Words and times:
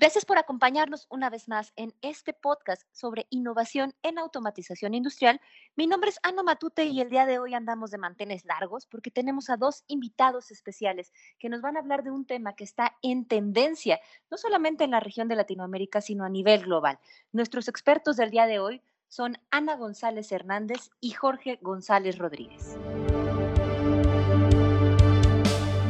Gracias 0.00 0.24
por 0.24 0.38
acompañarnos 0.38 1.04
una 1.10 1.28
vez 1.28 1.46
más 1.46 1.74
en 1.76 1.92
este 2.00 2.32
podcast 2.32 2.80
sobre 2.90 3.26
innovación 3.28 3.92
en 4.02 4.18
automatización 4.18 4.94
industrial. 4.94 5.42
Mi 5.76 5.86
nombre 5.86 6.08
es 6.08 6.18
Ana 6.22 6.42
Matute 6.42 6.86
y 6.86 7.02
el 7.02 7.10
día 7.10 7.26
de 7.26 7.38
hoy 7.38 7.52
andamos 7.52 7.90
de 7.90 7.98
mantenes 7.98 8.46
largos 8.46 8.86
porque 8.86 9.10
tenemos 9.10 9.50
a 9.50 9.58
dos 9.58 9.84
invitados 9.88 10.52
especiales 10.52 11.12
que 11.38 11.50
nos 11.50 11.60
van 11.60 11.76
a 11.76 11.80
hablar 11.80 12.02
de 12.02 12.10
un 12.10 12.24
tema 12.24 12.54
que 12.54 12.64
está 12.64 12.96
en 13.02 13.26
tendencia, 13.26 14.00
no 14.30 14.38
solamente 14.38 14.84
en 14.84 14.92
la 14.92 15.00
región 15.00 15.28
de 15.28 15.36
Latinoamérica, 15.36 16.00
sino 16.00 16.24
a 16.24 16.30
nivel 16.30 16.62
global. 16.62 16.98
Nuestros 17.30 17.68
expertos 17.68 18.16
del 18.16 18.30
día 18.30 18.46
de 18.46 18.58
hoy 18.58 18.80
son 19.06 19.36
Ana 19.50 19.76
González 19.76 20.32
Hernández 20.32 20.88
y 21.02 21.10
Jorge 21.10 21.58
González 21.60 22.16
Rodríguez. 22.16 22.78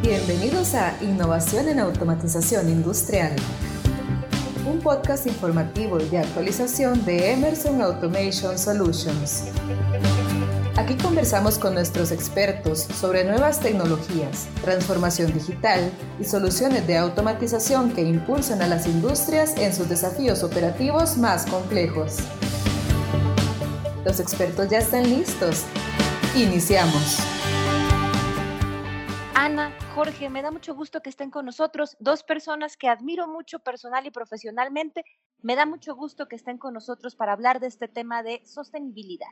Bienvenidos 0.02 0.74
a 0.74 1.00
Innovación 1.00 1.68
en 1.68 1.78
Automatización 1.78 2.68
Industrial 2.70 3.36
un 4.66 4.78
podcast 4.80 5.26
informativo 5.26 6.00
y 6.00 6.08
de 6.08 6.18
actualización 6.18 7.04
de 7.04 7.32
Emerson 7.32 7.80
Automation 7.80 8.58
Solutions. 8.58 9.44
Aquí 10.76 10.94
conversamos 10.96 11.58
con 11.58 11.74
nuestros 11.74 12.10
expertos 12.10 12.80
sobre 12.80 13.24
nuevas 13.24 13.60
tecnologías, 13.60 14.48
transformación 14.62 15.32
digital 15.32 15.90
y 16.18 16.24
soluciones 16.24 16.86
de 16.86 16.96
automatización 16.96 17.92
que 17.92 18.02
impulsan 18.02 18.62
a 18.62 18.66
las 18.66 18.86
industrias 18.86 19.56
en 19.56 19.74
sus 19.74 19.88
desafíos 19.88 20.42
operativos 20.42 21.16
más 21.16 21.46
complejos. 21.46 22.18
Los 24.04 24.20
expertos 24.20 24.68
ya 24.70 24.78
están 24.78 25.08
listos. 25.08 25.64
Iniciamos. 26.34 27.39
Ana, 29.90 30.04
Jorge, 30.04 30.30
me 30.30 30.40
da 30.40 30.52
mucho 30.52 30.74
gusto 30.76 31.02
que 31.02 31.10
estén 31.10 31.30
con 31.30 31.44
nosotros, 31.44 31.96
dos 31.98 32.22
personas 32.22 32.76
que 32.76 32.88
admiro 32.88 33.26
mucho 33.26 33.58
personal 33.58 34.06
y 34.06 34.12
profesionalmente. 34.12 35.04
Me 35.42 35.56
da 35.56 35.66
mucho 35.66 35.96
gusto 35.96 36.28
que 36.28 36.36
estén 36.36 36.58
con 36.58 36.74
nosotros 36.74 37.16
para 37.16 37.32
hablar 37.32 37.58
de 37.58 37.66
este 37.66 37.88
tema 37.88 38.22
de 38.22 38.40
sostenibilidad. 38.46 39.30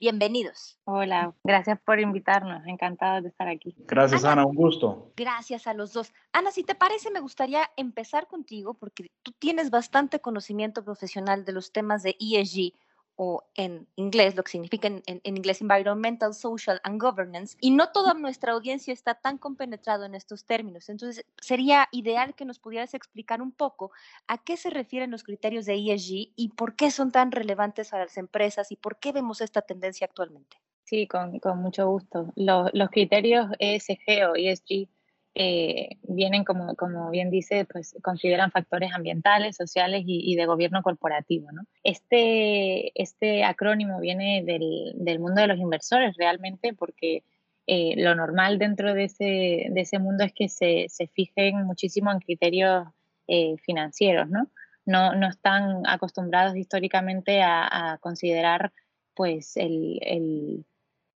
Bienvenidos. 0.00 0.80
Hola, 0.84 1.32
gracias 1.44 1.78
por 1.84 2.00
invitarnos, 2.00 2.66
encantada 2.66 3.20
de 3.20 3.28
estar 3.28 3.46
aquí. 3.46 3.76
Gracias 3.86 4.24
Ana, 4.24 4.44
un 4.44 4.56
gusto. 4.56 5.12
Gracias 5.16 5.68
a 5.68 5.74
los 5.74 5.92
dos. 5.92 6.12
Ana, 6.32 6.50
si 6.50 6.64
te 6.64 6.74
parece, 6.74 7.12
me 7.12 7.20
gustaría 7.20 7.70
empezar 7.76 8.26
contigo 8.26 8.74
porque 8.74 9.12
tú 9.22 9.30
tienes 9.38 9.70
bastante 9.70 10.20
conocimiento 10.20 10.84
profesional 10.84 11.44
de 11.44 11.52
los 11.52 11.70
temas 11.70 12.02
de 12.02 12.16
ESG 12.18 12.72
o 13.16 13.44
en 13.54 13.86
inglés, 13.96 14.34
lo 14.36 14.42
que 14.42 14.52
significa 14.52 14.88
en, 14.88 15.02
inglés 15.24 15.60
Environmental, 15.60 16.34
Social 16.34 16.80
and 16.84 17.00
Governance, 17.00 17.56
y 17.60 17.70
no 17.70 17.90
toda 17.90 18.14
nuestra 18.14 18.52
audiencia 18.52 18.92
está 18.92 19.14
tan 19.14 19.38
compenetrado 19.38 20.04
en 20.04 20.14
estos 20.14 20.44
términos. 20.44 20.88
Entonces, 20.88 21.24
sería 21.40 21.88
ideal 21.92 22.34
que 22.34 22.44
nos 22.44 22.58
pudieras 22.58 22.94
explicar 22.94 23.42
un 23.42 23.52
poco 23.52 23.92
a 24.26 24.38
qué 24.38 24.56
se 24.56 24.70
refieren 24.70 25.10
los 25.10 25.24
criterios 25.24 25.66
de 25.66 25.74
ESG 25.74 26.32
y 26.36 26.52
por 26.56 26.74
qué 26.74 26.90
son 26.90 27.10
tan 27.12 27.32
relevantes 27.32 27.90
para 27.90 28.04
las 28.04 28.16
empresas 28.16 28.72
y 28.72 28.76
por 28.76 28.98
qué 28.98 29.12
vemos 29.12 29.40
esta 29.40 29.62
tendencia 29.62 30.06
actualmente. 30.06 30.56
Sí, 30.84 31.06
con, 31.06 31.40
mucho 31.56 31.88
gusto. 31.88 32.32
Los, 32.36 32.70
los 32.72 32.90
criterios 32.90 33.46
ESG 33.58 34.30
o 34.30 34.36
ESG 34.36 34.88
eh, 35.34 35.96
vienen, 36.02 36.44
como, 36.44 36.74
como 36.76 37.10
bien 37.10 37.30
dice, 37.30 37.64
pues 37.64 37.96
consideran 38.02 38.50
factores 38.50 38.92
ambientales, 38.94 39.56
sociales 39.56 40.02
y, 40.06 40.36
de 40.36 40.46
gobierno 40.46 40.82
corporativo. 40.82 41.50
¿no? 41.52 41.62
Este, 41.82 42.92
este 43.00 43.44
acrónimo 43.44 44.00
viene 44.00 44.42
del, 44.44 44.92
del, 44.94 45.20
mundo 45.20 45.40
de 45.40 45.48
los 45.48 45.58
inversores 45.58 46.16
realmente 46.18 46.74
porque 46.74 47.24
eh, 47.66 47.94
lo 47.96 48.14
normal 48.14 48.58
dentro 48.58 48.92
de 48.92 49.04
ese, 49.04 49.68
de 49.70 49.80
ese 49.80 49.98
mundo 49.98 50.24
es 50.24 50.32
que 50.34 50.48
se, 50.48 50.86
se 50.88 51.06
fijen 51.06 51.64
muchísimo 51.64 52.10
en 52.10 52.20
criterios 52.20 52.88
eh, 53.26 53.56
financieros, 53.64 54.28
¿no? 54.28 54.50
¿no? 54.84 55.14
No 55.14 55.28
están 55.28 55.86
acostumbrados 55.86 56.56
históricamente 56.56 57.40
a, 57.40 57.92
a 57.92 57.98
considerar 57.98 58.72
pues 59.14 59.56
el, 59.56 59.98
el 60.02 60.66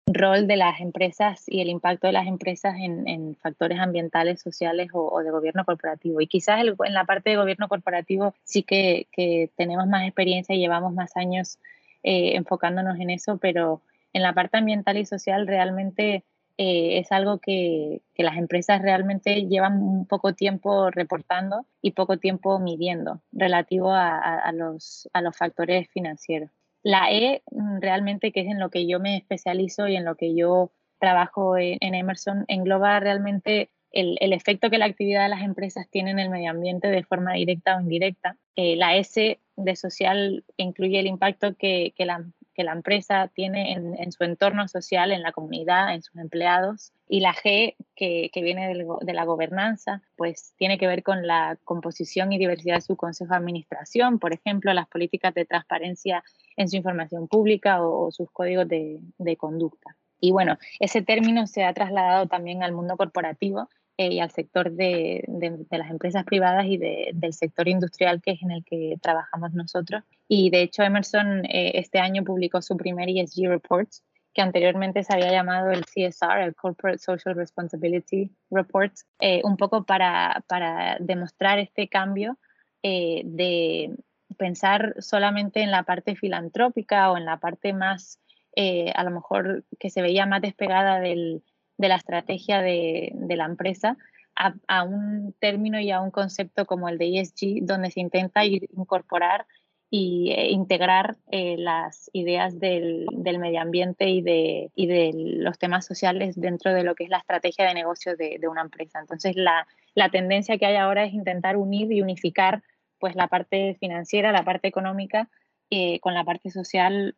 rol 0.08 0.48
de 0.48 0.56
las 0.56 0.80
empresas 0.82 1.44
y 1.48 1.62
el 1.62 1.70
impacto 1.70 2.08
de 2.08 2.14
las 2.14 2.28
empresas 2.28 2.76
en, 2.80 3.36
factores 3.36 3.80
ambientales, 3.80 4.42
sociales 4.42 4.90
o, 4.94 5.22
de 5.24 5.32
gobierno 5.32 5.66
corporativo. 5.66 6.22
Y 6.22 6.28
quizás 6.28 6.62
en 6.62 6.94
la 6.94 7.06
parte 7.06 7.32
de 7.32 7.38
gobierno 7.38 7.68
corporativo 7.68 8.34
sí 8.44 8.64
que, 8.64 9.08
tenemos 9.56 9.88
más 9.88 10.04
experiencia 10.06 10.56
y 10.56 10.60
llevamos 10.60 10.94
más 10.94 11.16
años 11.18 11.60
eh, 12.04 12.36
enfocándonos 12.36 13.00
en 13.00 13.10
eso, 13.10 13.38
pero 13.38 13.82
en 14.14 14.22
la 14.22 14.34
parte 14.34 14.58
ambiental 14.58 14.98
y 14.98 15.06
social 15.06 15.48
realmente 15.48 16.24
eh, 16.58 17.00
es 17.00 17.12
algo 17.12 17.40
que, 17.40 18.02
las 18.18 18.38
empresas 18.38 18.82
realmente 18.82 19.48
llevan 19.48 19.82
un 19.82 20.06
poco 20.06 20.34
tiempo 20.34 20.90
reportando 20.92 21.66
y 21.82 21.92
poco 21.92 22.18
tiempo 22.18 22.60
midiendo 22.60 23.22
relativo 23.32 23.92
a 23.92 24.52
los 24.54 25.10
factores 25.38 25.90
financieros. 25.90 26.52
La 26.86 27.12
E 27.12 27.42
mm, 27.50 27.80
realmente, 27.82 28.32
que 28.32 28.42
es 28.42 28.48
en 28.48 28.60
lo 28.60 28.70
que 28.70 28.88
yo 28.88 29.00
me 29.00 29.18
especializo 29.18 29.88
y 29.88 29.96
en 29.96 30.06
lo 30.06 30.16
que 30.16 30.36
yo 30.36 30.72
trabajo 31.00 31.58
en, 31.58 31.80
Emerson, 31.82 32.46
engloba 32.48 33.00
realmente 33.00 33.72
el, 33.92 34.18
efecto 34.34 34.70
que 34.70 34.78
la 34.78 34.86
actividad 34.86 35.24
de 35.24 35.30
las 35.30 35.42
empresas 35.42 35.90
tiene 35.90 36.12
en 36.12 36.20
el 36.20 36.30
medio 36.30 36.52
ambiente 36.52 36.90
de 36.90 37.04
forma 37.04 37.34
directa 37.34 37.76
o 37.76 37.82
indirecta. 37.82 38.38
Eh, 38.56 38.76
la 38.76 38.96
S 38.98 39.40
de 39.56 39.76
social 39.76 40.46
incluye 40.58 41.00
el 41.00 41.08
impacto 41.08 41.56
que, 41.56 41.92
que 41.98 42.06
la 42.06 42.24
que 42.56 42.64
la 42.64 42.72
empresa 42.72 43.30
tiene 43.34 43.74
en, 43.74 44.12
su 44.12 44.24
entorno 44.24 44.68
social, 44.68 45.12
en 45.12 45.22
la 45.22 45.34
comunidad, 45.34 45.94
en 45.94 46.02
sus 46.02 46.16
empleados. 46.16 46.94
Y 47.08 47.20
la 47.20 47.34
G, 47.34 47.76
que, 47.96 48.32
viene 48.34 48.74
de 48.74 49.14
la 49.14 49.26
gobernanza, 49.26 50.02
pues 50.16 50.54
tiene 50.58 50.78
que 50.78 50.88
ver 50.88 51.04
con 51.04 51.28
la 51.28 51.58
composición 51.66 52.32
y 52.32 52.40
diversidad 52.40 52.76
de 52.76 52.82
su 52.82 52.96
consejo 52.96 53.32
de 53.32 53.38
administración, 53.38 54.20
por 54.20 54.34
ejemplo, 54.34 54.74
las 54.74 54.88
políticas 54.88 55.34
de 55.34 55.46
transparencia 55.46 56.24
en 56.56 56.70
su 56.70 56.78
información 56.78 57.28
pública 57.28 57.86
o, 57.86 58.12
sus 58.12 58.32
códigos 58.32 58.68
de 58.68 59.38
conducta. 59.38 59.96
Y 60.20 60.32
bueno, 60.32 60.58
ese 60.80 61.02
término 61.02 61.46
se 61.46 61.66
ha 61.66 61.74
trasladado 61.74 62.28
también 62.28 62.64
al 62.64 62.72
mundo 62.72 62.98
corporativo 62.98 63.70
eh, 63.98 64.10
y 64.12 64.20
al 64.20 64.30
sector 64.30 64.72
de, 64.72 65.24
de, 65.26 65.78
las 65.78 65.90
empresas 65.90 66.26
privadas 66.26 66.66
y 66.66 66.78
del 66.78 67.32
sector 67.32 67.70
industrial 67.70 68.22
que 68.22 68.32
es 68.32 68.42
en 68.42 68.52
el 68.52 68.66
que 68.66 68.98
trabajamos 69.02 69.54
nosotros. 69.54 70.04
Y 70.28 70.50
de 70.50 70.64
hecho 70.64 70.84
Emerson 70.84 71.46
eh, 71.46 71.72
este 71.76 72.00
año 72.00 72.26
publicó 72.26 72.62
su 72.62 72.76
primer 72.76 73.08
ESG 73.08 73.48
report, 73.48 73.88
que 74.34 74.42
anteriormente 74.42 75.02
se 75.06 75.14
había 75.14 75.32
llamado 75.32 75.72
el 75.72 75.86
CSR, 75.86 76.42
el 76.44 76.56
Corporate 76.56 76.98
Social 76.98 77.36
Responsibility 77.36 78.36
Report, 78.52 78.92
eh, 79.20 79.40
un 79.46 79.56
poco 79.56 79.86
para, 79.86 80.44
para, 80.50 80.98
demostrar 81.00 81.60
este 81.60 81.88
cambio 81.88 82.38
de 82.84 83.96
pensar 84.38 84.94
solamente 85.00 85.62
en 85.62 85.72
la 85.72 85.84
parte 85.84 86.16
filantrópica 86.16 87.12
o 87.12 87.18
en 87.18 87.26
la 87.26 87.38
parte 87.38 87.74
más, 87.74 88.20
a 88.56 89.04
lo 89.04 89.10
mejor 89.10 89.64
que 89.80 89.90
se 89.90 90.04
veía 90.04 90.28
más 90.28 90.42
despegada 90.42 91.00
del, 91.00 91.42
de 91.78 91.90
la 91.90 91.96
estrategia 91.96 92.62
de, 92.62 93.14
la 93.30 93.46
empresa 93.46 93.98
a, 94.36 94.84
un 94.84 95.34
término 95.40 95.80
y 95.80 95.92
a 95.92 96.02
un 96.02 96.12
concepto 96.12 96.66
como 96.66 96.90
el 96.90 96.98
de 96.98 97.20
ESG, 97.20 97.66
donde 97.66 97.92
se 97.92 98.02
intenta 98.02 98.46
incorporar 98.46 99.46
y 99.90 100.32
e 100.32 100.50
integrar 100.50 101.16
eh, 101.32 101.56
las 101.58 102.10
ideas 102.12 102.60
del, 102.60 103.06
medio 103.40 103.62
ambiente 103.62 104.10
y 104.10 104.22
de, 104.22 104.72
de, 104.76 105.12
los 105.16 105.58
temas 105.58 105.86
sociales 105.86 106.36
dentro 106.40 106.74
de 106.74 106.84
lo 106.84 106.96
que 106.96 107.06
es 107.06 107.10
la 107.10 107.20
estrategia 107.20 107.68
de 107.68 107.74
negocio 107.74 108.16
de, 108.18 108.40
una 108.50 108.62
empresa. 108.62 109.00
Entonces, 109.00 109.36
la, 109.36 109.68
la, 109.94 110.10
tendencia 110.10 110.58
que 110.58 110.66
hay 110.66 110.76
ahora 110.76 111.06
es 111.06 111.14
intentar 111.14 111.56
unir 111.56 111.92
y 111.92 112.02
unificar 112.02 112.64
pues, 113.00 113.16
la 113.16 113.28
parte 113.28 113.78
financiera, 113.80 114.32
la 114.32 114.44
parte 114.44 114.68
económica 114.68 115.30
eh, 115.70 116.00
con 116.00 116.14
la 116.14 116.24
parte 116.24 116.52
social, 116.52 117.16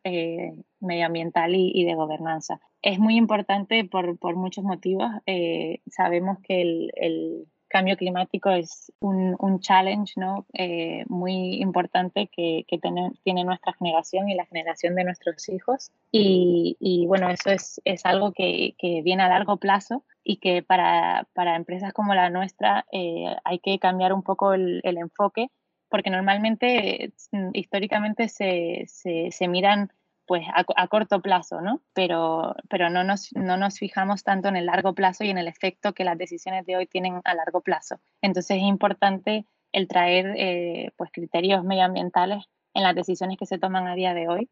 medioambiental 0.79 1.55
y, 1.55 1.83
de 1.83 1.95
gobernanza. 1.95 2.59
Es 2.81 2.99
muy 2.99 3.15
importante 3.15 3.83
por, 3.85 4.17
por 4.17 4.35
muchos 4.35 4.63
motivos. 4.63 5.09
Eh, 5.25 5.81
sabemos 5.89 6.39
que 6.43 6.61
el, 6.61 6.91
el, 6.95 7.47
cambio 7.69 7.97
climático 7.97 8.49
es 8.49 8.93
un, 9.01 9.35
un 9.39 9.59
challenge 9.59 10.13
¿no? 10.15 10.45
muy 11.09 11.55
importante 11.55 12.27
que, 12.27 12.63
que 12.65 12.77
tiene, 12.77 13.11
tiene, 13.23 13.43
nuestra 13.43 13.73
generación 13.73 14.29
y 14.29 14.35
la 14.35 14.45
generación 14.45 14.95
de 14.95 15.03
nuestros 15.03 15.49
hijos. 15.49 15.91
Y, 16.09 16.77
y 16.79 17.05
bueno, 17.07 17.29
eso 17.29 17.49
es, 17.49 17.81
es 17.83 18.05
algo 18.05 18.31
que, 18.31 18.73
que, 18.77 19.01
viene 19.01 19.23
a 19.23 19.27
largo 19.27 19.57
plazo 19.57 20.05
y 20.23 20.37
que 20.37 20.63
para, 20.63 21.27
para 21.33 21.57
empresas 21.57 21.91
como 21.91 22.15
la 22.15 22.29
nuestra 22.29 22.85
hay 23.43 23.59
que 23.59 23.79
cambiar 23.79 24.13
un 24.13 24.23
poco 24.23 24.53
el, 24.53 24.79
el 24.85 24.97
enfoque 24.97 25.49
porque 25.89 26.09
normalmente 26.09 27.13
mm, 27.31 27.49
históricamente 27.53 28.27
se, 28.29 28.85
se, 28.87 29.47
miran 29.47 29.91
pues 30.27 30.45
a, 30.53 30.87
corto 30.87 31.21
plazo, 31.21 31.61
¿no? 31.61 31.81
Pero, 31.93 32.53
pero 32.69 32.89
no, 32.89 33.03
nos, 33.03 33.33
no 33.33 33.55
nos 33.57 33.79
fijamos 33.79 34.23
tanto 34.23 34.49
en 34.49 34.57
el 34.57 34.65
largo 34.65 34.93
plazo 34.93 35.23
y 35.23 35.29
en 35.29 35.37
el 35.37 35.47
efecto 35.47 35.93
que 35.93 36.03
las 36.03 36.17
decisiones 36.17 36.65
de 36.65 36.75
hoy 36.75 36.85
tienen 36.85 37.21
a 37.23 37.33
largo 37.33 37.61
plazo. 37.61 37.99
Entonces 38.21 38.57
es 38.57 38.63
importante 38.63 39.45
el 39.71 39.87
traer 39.87 40.33
eh, 40.37 40.91
pues 40.97 41.11
criterios 41.11 41.63
medioambientales 41.63 42.45
en 42.73 42.83
las 42.83 42.93
decisiones 42.93 43.37
que 43.37 43.45
se 43.45 43.57
toman 43.57 43.87
a 43.87 43.95
día 43.95 44.13
de 44.13 44.27
hoy 44.27 44.49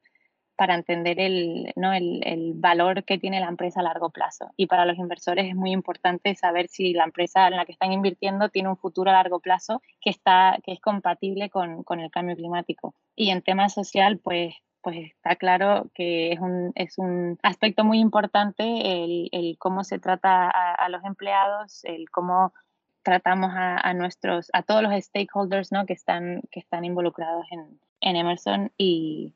para 0.55 0.75
entender 0.75 1.19
el, 1.19 1.73
¿no? 1.75 1.91
el, 1.91 2.21
el, 2.25 2.53
valor 2.53 3.03
que 3.03 3.17
tiene 3.17 3.41
la 3.41 3.49
empresa 3.49 3.81
a 3.81 3.83
largo 3.83 4.09
plazo. 4.09 4.51
Y 4.55 4.67
para 4.67 4.85
los 4.85 4.97
inversores 4.97 5.45
es 5.47 5.55
muy 5.55 5.71
importante 5.71 6.33
saber 6.35 6.69
si 6.69 6.93
la 6.93 7.03
empresa 7.03 7.47
en 7.47 7.57
la 7.57 7.65
que 7.65 7.73
están 7.73 7.91
invirtiendo 7.91 8.47
tiene 8.47 8.69
un 8.69 8.77
futuro 8.77 9.09
a 9.09 9.13
largo 9.13 9.41
plazo 9.41 9.81
que, 9.99 10.09
está, 10.09 10.57
que 10.63 10.71
es 10.71 10.79
compatible 10.79 11.49
con, 11.49 11.83
con 11.83 11.99
el 11.99 12.09
cambio 12.09 12.37
climático. 12.37 12.95
Y 13.15 13.31
en 13.31 13.41
tema 13.41 13.67
social, 13.67 14.19
pues 14.19 14.55
pues 14.85 14.97
está 14.97 15.35
claro 15.35 15.89
que 15.95 16.31
es 16.31 16.39
un, 16.39 16.71
es 16.75 16.99
un 16.99 17.39
aspecto 17.41 17.83
muy 17.83 17.97
importante 17.99 18.63
el, 18.63 19.29
el 19.31 19.57
cómo 19.57 19.83
se 19.83 19.97
trata 19.97 20.47
a, 20.47 20.75
a, 20.75 20.89
los 20.89 21.03
empleados, 21.03 21.83
el 21.85 22.11
cómo 22.11 22.53
tratamos 23.01 23.49
a, 23.55 23.77
a, 23.77 23.95
nuestros, 23.95 24.51
a 24.53 24.61
todos 24.61 24.83
los 24.83 24.93
stakeholders 25.03 25.71
¿no? 25.71 25.87
que, 25.87 25.93
están, 25.93 26.43
que 26.51 26.59
están 26.59 26.85
involucrados 26.85 27.47
en, 27.49 27.79
en 27.99 28.15
Emerson 28.15 28.71
y, 28.77 29.33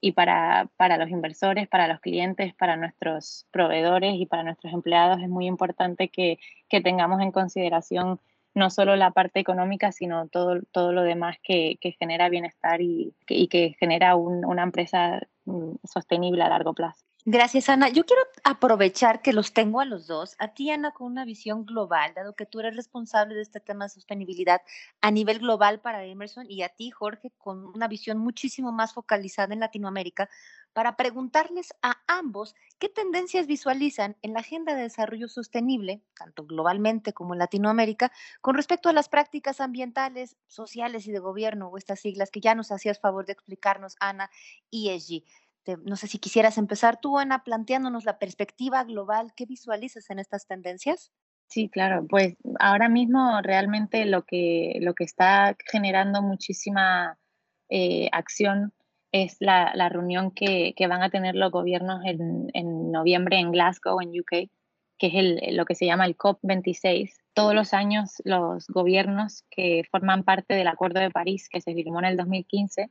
y 0.00 0.12
para, 0.12 0.70
para, 0.78 0.96
los 0.96 1.10
inversores, 1.10 1.68
para 1.68 1.88
los 1.88 2.00
clientes, 2.00 2.54
para 2.54 2.78
nuestros 2.78 3.46
proveedores 3.50 4.14
y 4.14 4.24
para 4.24 4.44
nuestros 4.44 4.72
empleados 4.72 5.20
es 5.20 5.28
muy 5.28 5.46
importante 5.46 6.08
que, 6.08 6.38
que 6.70 6.80
tengamos 6.80 7.20
en 7.20 7.32
consideración 7.32 8.18
no 8.56 8.70
solo 8.70 8.96
la 8.96 9.10
parte 9.10 9.38
económica, 9.38 9.92
sino 9.92 10.28
todo, 10.28 10.62
todo 10.72 10.90
lo 10.92 11.02
demás 11.02 11.36
que, 11.42 11.76
que 11.78 11.92
genera 11.92 12.30
bienestar 12.30 12.80
y, 12.80 13.14
que 13.26 13.76
genera 13.78 14.16
un, 14.16 14.46
una 14.46 14.62
empresa 14.62 15.20
mm, 15.44 15.74
sostenible 15.84 16.42
a 16.42 16.48
largo 16.48 16.72
plazo. 16.72 17.04
Gracias, 17.26 17.68
Ana. 17.68 17.90
Yo 17.90 18.06
quiero 18.06 18.22
aprovechar 18.44 19.20
que 19.20 19.34
los 19.34 19.52
tengo 19.52 19.80
a 19.80 19.84
los 19.84 20.06
dos. 20.06 20.36
A 20.38 20.54
ti, 20.54 20.70
Ana, 20.70 20.92
con 20.92 21.08
una 21.08 21.26
visión 21.26 21.66
global, 21.66 22.14
dado 22.14 22.34
que 22.34 22.46
tú 22.46 22.60
eres 22.60 22.76
responsable 22.76 23.34
de 23.34 23.42
este 23.42 23.60
tema 23.60 23.86
de 23.86 23.88
sostenibilidad 23.90 24.62
a 25.02 25.10
nivel 25.10 25.40
global 25.40 25.80
para 25.80 26.04
Emerson, 26.04 26.46
y 26.48 26.62
a 26.62 26.70
ti, 26.70 26.90
Jorge, 26.90 27.32
con 27.36 27.66
una 27.66 27.88
visión 27.88 28.16
muchísimo 28.16 28.72
más 28.72 28.94
focalizada 28.94 29.52
en 29.52 29.60
Latinoamérica, 29.60 30.30
para 30.76 30.94
preguntarles 30.94 31.74
a 31.80 32.02
ambos 32.06 32.54
qué 32.78 32.90
tendencias 32.90 33.46
visualizan 33.46 34.14
en 34.20 34.34
la 34.34 34.40
agenda 34.40 34.74
de 34.74 34.82
desarrollo 34.82 35.26
sostenible, 35.26 36.02
tanto 36.14 36.44
globalmente 36.44 37.14
como 37.14 37.32
en 37.32 37.38
Latinoamérica, 37.38 38.12
con 38.42 38.56
respecto 38.56 38.90
a 38.90 38.92
las 38.92 39.08
prácticas 39.08 39.62
ambientales, 39.62 40.36
sociales 40.48 41.06
y 41.06 41.12
de 41.12 41.18
gobierno, 41.18 41.68
o 41.68 41.78
estas 41.78 42.00
siglas 42.00 42.30
que 42.30 42.42
ya 42.42 42.54
nos 42.54 42.72
hacías 42.72 43.00
favor 43.00 43.24
de 43.24 43.32
explicarnos, 43.32 43.96
Ana, 44.00 44.28
ESG. 44.70 45.24
Este, 45.64 45.78
no 45.82 45.96
sé 45.96 46.08
si 46.08 46.18
quisieras 46.18 46.58
empezar 46.58 47.00
tú, 47.00 47.16
Ana, 47.16 47.42
planteándonos 47.42 48.04
la 48.04 48.18
perspectiva 48.18 48.84
global. 48.84 49.32
¿Qué 49.34 49.46
visualizas 49.46 50.10
en 50.10 50.18
estas 50.18 50.46
tendencias? 50.46 51.10
Sí, 51.48 51.70
claro. 51.70 52.06
Pues 52.06 52.34
ahora 52.60 52.90
mismo 52.90 53.40
realmente 53.40 54.04
lo 54.04 54.26
que, 54.26 54.76
lo 54.82 54.92
que 54.92 55.04
está 55.04 55.56
generando 55.72 56.20
muchísima 56.20 57.18
eh, 57.70 58.10
acción 58.12 58.74
es 59.22 59.36
la, 59.40 59.72
la 59.74 59.88
reunión 59.88 60.30
que, 60.30 60.74
que, 60.76 60.86
van 60.86 61.02
a 61.02 61.10
tener 61.10 61.34
los 61.34 61.50
gobiernos 61.50 62.04
en, 62.04 62.50
en, 62.54 62.90
noviembre 62.90 63.38
en 63.38 63.52
Glasgow, 63.52 64.00
en 64.00 64.08
UK, 64.08 64.50
que 64.98 65.06
es 65.06 65.14
el, 65.14 65.56
lo 65.56 65.64
que 65.64 65.74
se 65.74 65.86
llama 65.86 66.06
el 66.06 66.16
COP26. 66.16 67.12
Todos 67.34 67.54
los 67.54 67.74
años 67.74 68.22
los 68.24 68.66
gobiernos 68.68 69.44
que 69.50 69.82
forman 69.90 70.24
parte 70.24 70.54
del 70.54 70.68
Acuerdo 70.68 71.00
de 71.00 71.10
París, 71.10 71.48
que 71.48 71.60
se 71.60 71.74
firmó 71.74 71.98
en 72.00 72.06
el 72.06 72.16
2015, 72.16 72.90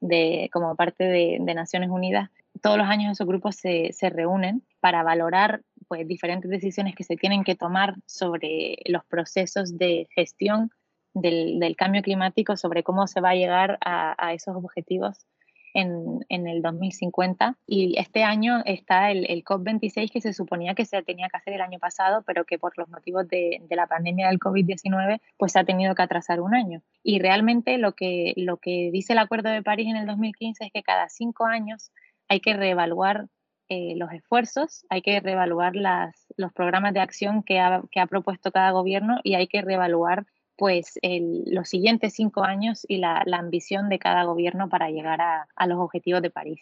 de, 0.00 0.50
como 0.52 0.76
parte 0.76 1.04
de, 1.04 1.38
Naciones 1.54 1.90
Unidas, 1.90 2.30
todos 2.60 2.76
los 2.76 2.88
años 2.88 3.12
esos 3.12 3.26
grupos 3.26 3.56
se, 3.56 3.92
se 3.92 4.10
reúnen 4.10 4.62
para 4.80 5.02
valorar 5.02 5.62
pues, 5.88 6.06
diferentes 6.06 6.50
decisiones 6.50 6.94
que 6.94 7.04
se 7.04 7.16
tienen 7.16 7.42
que 7.42 7.54
tomar 7.54 7.94
sobre 8.06 8.76
los 8.86 9.04
procesos 9.06 9.78
de 9.78 10.06
gestión 10.14 10.70
del, 11.14 11.58
del 11.58 11.76
cambio 11.76 12.02
climático, 12.02 12.56
sobre 12.56 12.82
cómo 12.82 13.06
se 13.06 13.20
va 13.20 13.30
a 13.30 13.34
llegar 13.34 13.78
a 13.80 14.32
esos 14.34 14.56
objetivos 14.56 15.26
en, 15.74 16.24
en, 16.28 16.46
el 16.46 16.62
2050 16.62 17.56
y 17.66 17.98
este 17.98 18.22
año 18.22 18.62
está 18.64 19.10
el, 19.10 19.28
el, 19.28 19.44
COP26 19.44 20.10
que 20.10 20.20
se 20.20 20.32
suponía 20.32 20.74
que 20.74 20.86
se 20.86 21.02
tenía 21.02 21.28
que 21.28 21.36
hacer 21.36 21.54
el 21.54 21.60
año 21.60 21.78
pasado, 21.78 22.22
pero 22.26 22.44
que 22.44 22.58
por 22.58 22.78
los 22.78 22.88
motivos 22.88 23.28
de, 23.28 23.60
de 23.68 23.76
la 23.76 23.86
pandemia 23.86 24.28
del 24.28 24.38
COVID-19 24.38 25.20
pues 25.36 25.52
se 25.52 25.58
ha 25.58 25.64
tenido 25.64 25.94
que 25.94 26.02
atrasar 26.02 26.40
un 26.40 26.54
año. 26.54 26.82
Y 27.02 27.18
realmente 27.18 27.76
lo 27.76 27.92
que, 27.92 28.32
lo 28.36 28.56
que 28.56 28.90
dice 28.92 29.12
el 29.12 29.18
Acuerdo 29.18 29.50
de 29.50 29.62
París 29.62 29.88
en 29.88 29.96
el 29.96 30.06
2015 30.06 30.64
es 30.64 30.72
que 30.72 30.82
cada 30.82 31.08
cinco 31.08 31.44
años 31.44 31.90
hay 32.28 32.40
que 32.40 32.54
reevaluar 32.54 33.28
eh, 33.68 33.94
los 33.96 34.12
esfuerzos, 34.12 34.84
hay 34.90 35.02
que 35.02 35.20
reevaluar 35.20 35.74
las, 35.74 36.26
los 36.36 36.52
programas 36.52 36.92
de 36.92 37.00
acción 37.00 37.42
que 37.42 37.60
ha, 37.60 37.82
que 37.90 37.98
ha 37.98 38.06
propuesto 38.06 38.52
cada 38.52 38.70
gobierno 38.72 39.20
y 39.22 39.34
hay 39.34 39.48
que 39.48 39.62
reevaluar 39.62 40.26
pues 40.56 40.98
los 41.02 41.68
siguientes 41.68 42.14
cinco 42.14 42.44
años 42.44 42.84
y 42.88 42.98
la, 42.98 43.24
ambición 43.32 43.88
de 43.88 43.98
cada 43.98 44.24
gobierno 44.24 44.68
para 44.68 44.90
llegar 44.90 45.20
a, 45.20 45.66
los 45.66 45.78
objetivos 45.78 46.22
de 46.22 46.30
París. 46.30 46.60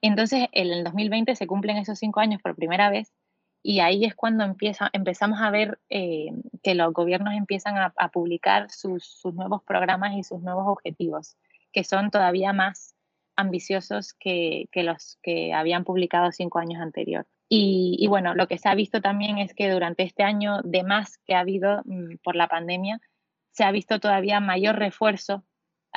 Entonces, 0.00 0.48
en 0.52 0.70
el 0.70 0.84
2020 0.84 1.34
se 1.36 1.46
cumplen 1.46 1.76
esos 1.76 1.98
cinco 1.98 2.20
años 2.20 2.40
por 2.42 2.54
primera 2.54 2.90
vez 2.90 3.12
y 3.62 3.80
ahí 3.80 4.04
es 4.04 4.14
cuando 4.14 4.44
empezamos 4.44 5.40
a 5.40 5.50
ver 5.50 5.78
eh, 5.88 6.30
que 6.62 6.74
los 6.74 6.92
gobiernos 6.92 7.34
empiezan 7.34 7.76
a, 7.76 8.08
publicar 8.10 8.70
sus, 8.70 9.20
nuevos 9.34 9.62
programas 9.64 10.16
y 10.16 10.22
sus 10.22 10.40
nuevos 10.40 10.66
objetivos, 10.68 11.36
que 11.72 11.82
son 11.82 12.10
todavía 12.10 12.52
más 12.52 12.94
ambiciosos 13.34 14.14
que, 14.14 14.68
los 14.72 15.18
que 15.22 15.52
habían 15.52 15.84
publicado 15.84 16.30
cinco 16.32 16.58
años 16.58 16.80
anterior. 16.80 17.26
Y, 17.48 17.96
y, 17.98 18.06
bueno, 18.06 18.34
lo 18.34 18.48
que 18.48 18.58
se 18.58 18.68
ha 18.68 18.74
visto 18.74 19.00
también 19.00 19.38
es 19.38 19.54
que 19.54 19.70
durante 19.70 20.02
este 20.04 20.22
año 20.22 20.62
de 20.62 20.82
más 20.82 21.18
que 21.26 21.34
ha 21.34 21.40
habido 21.40 21.82
mmm, 21.84 22.16
por 22.22 22.34
la 22.34 22.48
pandemia, 22.48 23.00
se 23.56 23.64
ha 23.64 23.70
visto 23.70 23.98
todavía 24.00 24.38
mayor 24.38 24.76
refuerzo 24.76 25.42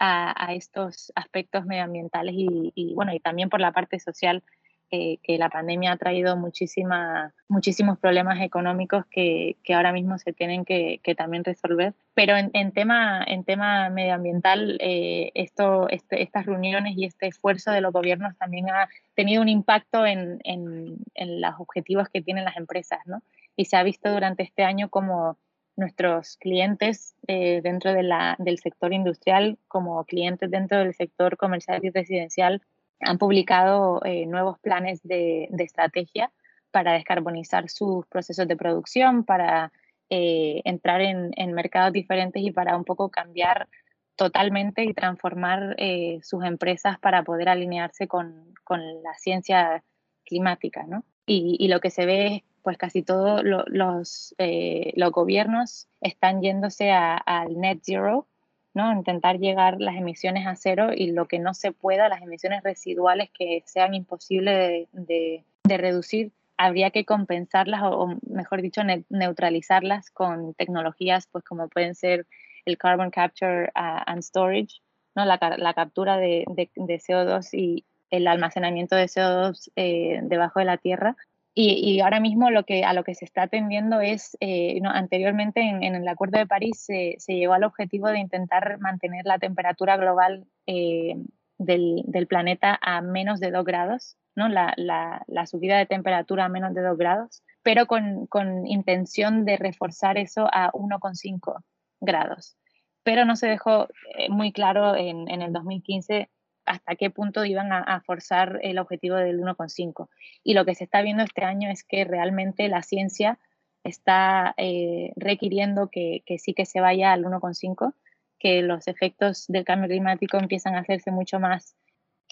a, 0.01 0.53
estos 0.53 1.11
aspectos 1.13 1.65
medioambientales 1.65 2.33
y, 2.33 2.93
bueno, 2.95 3.13
y 3.13 3.19
también 3.19 3.49
por 3.49 3.59
la 3.59 3.73
parte 3.73 3.99
social, 3.99 4.43
eh, 4.91 5.17
que 5.21 5.37
la 5.37 5.49
pandemia 5.49 5.91
ha 5.91 5.97
traído 5.97 6.37
muchísima, 6.37 7.33
muchísimos 7.49 7.99
problemas 7.99 8.39
económicos 8.41 9.05
que, 9.11 9.57
ahora 9.75 9.91
mismo 9.91 10.17
se 10.17 10.31
tienen 10.31 10.63
que, 10.63 11.01
también 11.17 11.43
resolver. 11.43 11.93
Pero 12.13 12.37
en, 12.37 12.49
en, 12.53 12.71
tema, 12.71 13.25
en 13.27 13.43
tema 13.43 13.89
medioambiental, 13.89 14.77
eh, 14.79 15.31
esto, 15.35 15.89
este, 15.89 16.23
estas 16.23 16.45
reuniones 16.45 16.95
y 16.95 17.03
este 17.03 17.27
esfuerzo 17.27 17.71
de 17.71 17.81
los 17.81 17.91
gobiernos 17.91 18.37
también 18.37 18.69
ha 18.69 18.87
tenido 19.15 19.41
un 19.41 19.49
impacto 19.49 20.05
en, 20.05 20.39
en, 20.45 20.99
en 21.13 21.41
los 21.41 21.55
objetivos 21.59 22.07
que 22.07 22.21
tienen 22.21 22.45
las 22.45 22.55
empresas, 22.55 22.99
¿no? 23.05 23.21
Y 23.57 23.65
se 23.65 23.75
ha 23.75 23.83
visto 23.83 24.09
durante 24.09 24.43
este 24.43 24.63
año 24.63 24.87
como 24.87 25.37
nuestros 25.79 26.35
clientes 26.37 27.15
eh, 27.27 27.61
dentro 27.63 27.93
del 27.93 28.59
sector 28.61 28.93
industrial 28.93 29.57
como 29.69 30.03
clientes 30.03 30.51
dentro 30.51 30.79
del 30.79 30.93
sector 30.93 31.37
comercial 31.37 31.79
y 31.83 31.89
residencial 31.89 32.61
han 32.99 33.17
publicado 33.17 34.01
eh, 34.03 34.25
nuevos 34.25 34.59
planes 34.59 34.99
de, 35.03 35.47
estrategia 35.57 36.31
para 36.71 36.93
descarbonizar 36.93 37.69
sus 37.69 38.05
procesos 38.07 38.45
de 38.47 38.57
producción, 38.57 39.23
para 39.23 39.71
eh, 40.09 40.61
entrar 40.65 40.99
en, 41.01 41.53
mercados 41.53 41.93
diferentes 41.93 42.43
y 42.43 42.51
para 42.51 42.75
un 42.75 42.83
poco 42.83 43.09
cambiar 43.09 43.69
totalmente 44.17 44.83
y 44.83 44.93
transformar 44.93 45.77
sus 46.21 46.43
empresas 46.43 46.99
para 46.99 47.23
poder 47.23 47.47
alinearse 47.47 48.09
con, 48.09 48.53
la 48.67 49.13
ciencia 49.17 49.81
climática. 50.25 50.83
¿no? 50.83 51.05
Y, 51.25 51.55
y, 51.57 51.69
lo 51.69 51.79
que 51.79 51.89
se 51.89 52.05
ve 52.05 52.25
es 52.27 52.43
pues 52.61 52.77
casi 52.77 53.03
todos 53.03 53.43
lo, 53.43 53.63
los, 53.67 54.35
eh, 54.37 54.93
los 54.95 55.11
gobiernos 55.11 55.87
están 56.01 56.41
yéndose 56.41 56.91
al 56.91 57.59
net 57.59 57.79
zero, 57.83 58.27
¿no? 58.73 58.91
Intentar 58.91 59.39
llegar 59.39 59.79
las 59.79 59.95
emisiones 59.95 60.47
a 60.47 60.55
cero 60.55 60.89
y 60.95 61.11
lo 61.11 61.27
que 61.27 61.39
no 61.39 61.53
se 61.53 61.71
pueda, 61.71 62.09
las 62.09 62.21
emisiones 62.21 62.63
residuales 62.63 63.29
que 63.31 63.63
sean 63.65 63.93
imposibles 63.93 64.87
de, 64.91 65.43
de, 65.63 65.77
reducir, 65.77 66.31
habría 66.57 66.91
que 66.91 67.05
compensarlas 67.05 67.81
o, 67.83 68.17
mejor 68.27 68.61
dicho, 68.61 68.83
ne 68.83 69.03
neutralizarlas 69.09 70.11
con 70.11 70.53
tecnologías 70.53 71.27
pues 71.27 71.43
como 71.43 71.67
pueden 71.67 71.95
ser 71.95 72.27
el 72.65 72.77
carbon 72.77 73.11
capture 73.11 73.65
uh, 73.75 74.03
and 74.05 74.21
storage, 74.21 74.81
¿no? 75.15 75.25
la, 75.25 75.39
la 75.57 75.73
captura 75.73 76.17
de, 76.17 76.45
de, 76.47 76.69
de, 76.75 76.95
CO2 76.99 77.49
y 77.53 77.85
el 78.11 78.27
almacenamiento 78.27 78.95
de 78.95 79.05
CO2 79.05 79.71
eh, 79.75 80.19
debajo 80.23 80.59
de 80.59 80.65
la 80.65 80.77
tierra 80.77 81.15
y, 81.61 81.73
y, 81.73 81.99
ahora 81.99 82.21
mismo 82.21 82.49
lo 82.51 82.63
que, 82.63 82.85
a 82.85 82.93
lo 82.93 83.03
que 83.03 83.15
se 83.15 83.25
está 83.25 83.43
atendiendo 83.43 83.99
es, 83.99 84.37
eh, 84.39 84.79
anteriormente 84.85 85.59
en, 85.59 85.83
en, 85.83 85.93
el 85.93 86.07
Acuerdo 86.07 86.39
de 86.39 86.47
París 86.47 86.79
se, 86.79 87.15
se, 87.19 87.33
llegó 87.33 87.51
al 87.51 87.65
objetivo 87.65 88.07
de 88.07 88.19
intentar 88.19 88.79
mantener 88.79 89.25
la 89.25 89.39
temperatura 89.39 89.97
global 89.97 90.45
eh, 90.67 91.15
del, 91.57 92.03
del, 92.05 92.27
planeta 92.27 92.79
a 92.81 93.01
menos 93.01 93.41
de 93.41 93.51
2 93.51 93.65
grados, 93.65 94.15
¿no? 94.37 94.47
La, 94.47 94.73
la, 94.77 95.25
la, 95.27 95.45
subida 95.47 95.77
de 95.77 95.85
temperatura 95.85 96.45
a 96.45 96.49
menos 96.49 96.73
de 96.73 96.81
2 96.81 96.97
grados, 96.97 97.43
pero 97.61 97.87
con, 97.87 98.25
con 98.27 98.65
intención 98.65 99.43
de 99.43 99.57
reforzar 99.57 100.17
eso 100.17 100.47
a 100.53 100.71
1,5 100.71 101.61
grados. 101.99 102.55
Pero 103.03 103.25
no 103.25 103.35
se 103.35 103.47
dejó 103.47 103.89
eh, 104.17 104.29
muy 104.29 104.53
claro 104.53 104.95
en, 104.95 105.29
en 105.29 105.41
el 105.41 105.51
2015 105.51 106.29
hasta 106.69 106.95
qué 106.95 107.09
punto 107.09 107.45
iban 107.45 107.73
a, 107.73 107.99
forzar 108.01 108.59
el 108.61 108.77
objetivo 108.77 109.15
del 109.15 109.39
1,5. 109.39 110.07
Y 110.43 110.53
lo 110.53 110.65
que 110.65 110.75
se 110.75 110.83
está 110.83 111.01
viendo 111.01 111.23
este 111.23 111.43
año 111.43 111.71
es 111.71 111.83
que 111.83 112.05
realmente 112.05 112.67
la 112.69 112.83
ciencia 112.83 113.39
está 113.83 114.53
eh, 114.55 115.11
requiriendo 115.15 115.89
que, 115.89 116.23
sí 116.37 116.53
que 116.53 116.67
se 116.67 116.79
vaya 116.79 117.11
al 117.11 117.25
1,5, 117.25 117.93
que 118.37 118.61
los 118.61 118.87
efectos 118.87 119.47
del 119.47 119.65
cambio 119.65 119.89
climático 119.89 120.37
empiezan 120.37 120.75
a 120.75 120.81
hacerse 120.81 121.09
mucho 121.09 121.39
más 121.39 121.75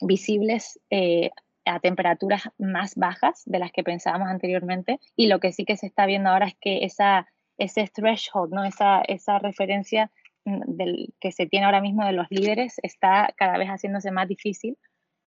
visibles 0.02 0.80
eh, 0.92 1.32
a 1.66 1.80
temperaturas 1.80 2.44
más 2.60 2.96
bajas 2.96 3.42
de 3.48 3.58
las 3.58 3.72
que 3.72 3.84
pensábamos 3.84 4.30
anteriormente. 4.30 5.00
Y 5.16 5.28
lo 5.28 5.40
que 5.40 5.52
sí 5.52 5.66
que 5.66 5.78
se 5.78 5.88
está 5.88 6.06
viendo 6.06 6.30
ahora 6.30 6.46
es 6.46 6.56
que 6.62 6.86
esa, 6.86 7.28
ese 7.58 7.88
threshold, 7.88 8.54
¿no? 8.54 8.64
esa, 8.66 9.02
esa 9.02 9.40
referencia 9.40 10.12
del, 10.66 11.14
que 11.20 11.32
se 11.32 11.46
tiene 11.46 11.66
ahora 11.66 11.82
mismo 11.82 12.06
de 12.06 12.14
los 12.14 12.28
líderes 12.30 12.76
está 12.84 13.34
cada 13.38 13.58
vez 13.58 13.68
haciéndose 13.68 14.12
más 14.12 14.28
difícil 14.28 14.78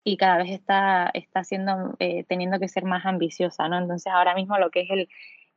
y 0.05 0.17
cada 0.17 0.39
vez 0.39 0.51
está, 0.51 1.11
está 1.13 1.45
siendo, 1.45 1.97
eh, 1.99 2.25
teniendo 2.25 2.59
que 2.59 2.69
ser 2.69 2.85
más 2.85 3.05
ambiciosa. 3.05 3.69
¿no? 3.69 3.79
Entonces 3.79 4.13
ahora 4.13 4.35
mismo 4.35 4.57
lo 4.59 4.71
que 4.71 4.83
es 4.83 4.91
el, 4.91 5.09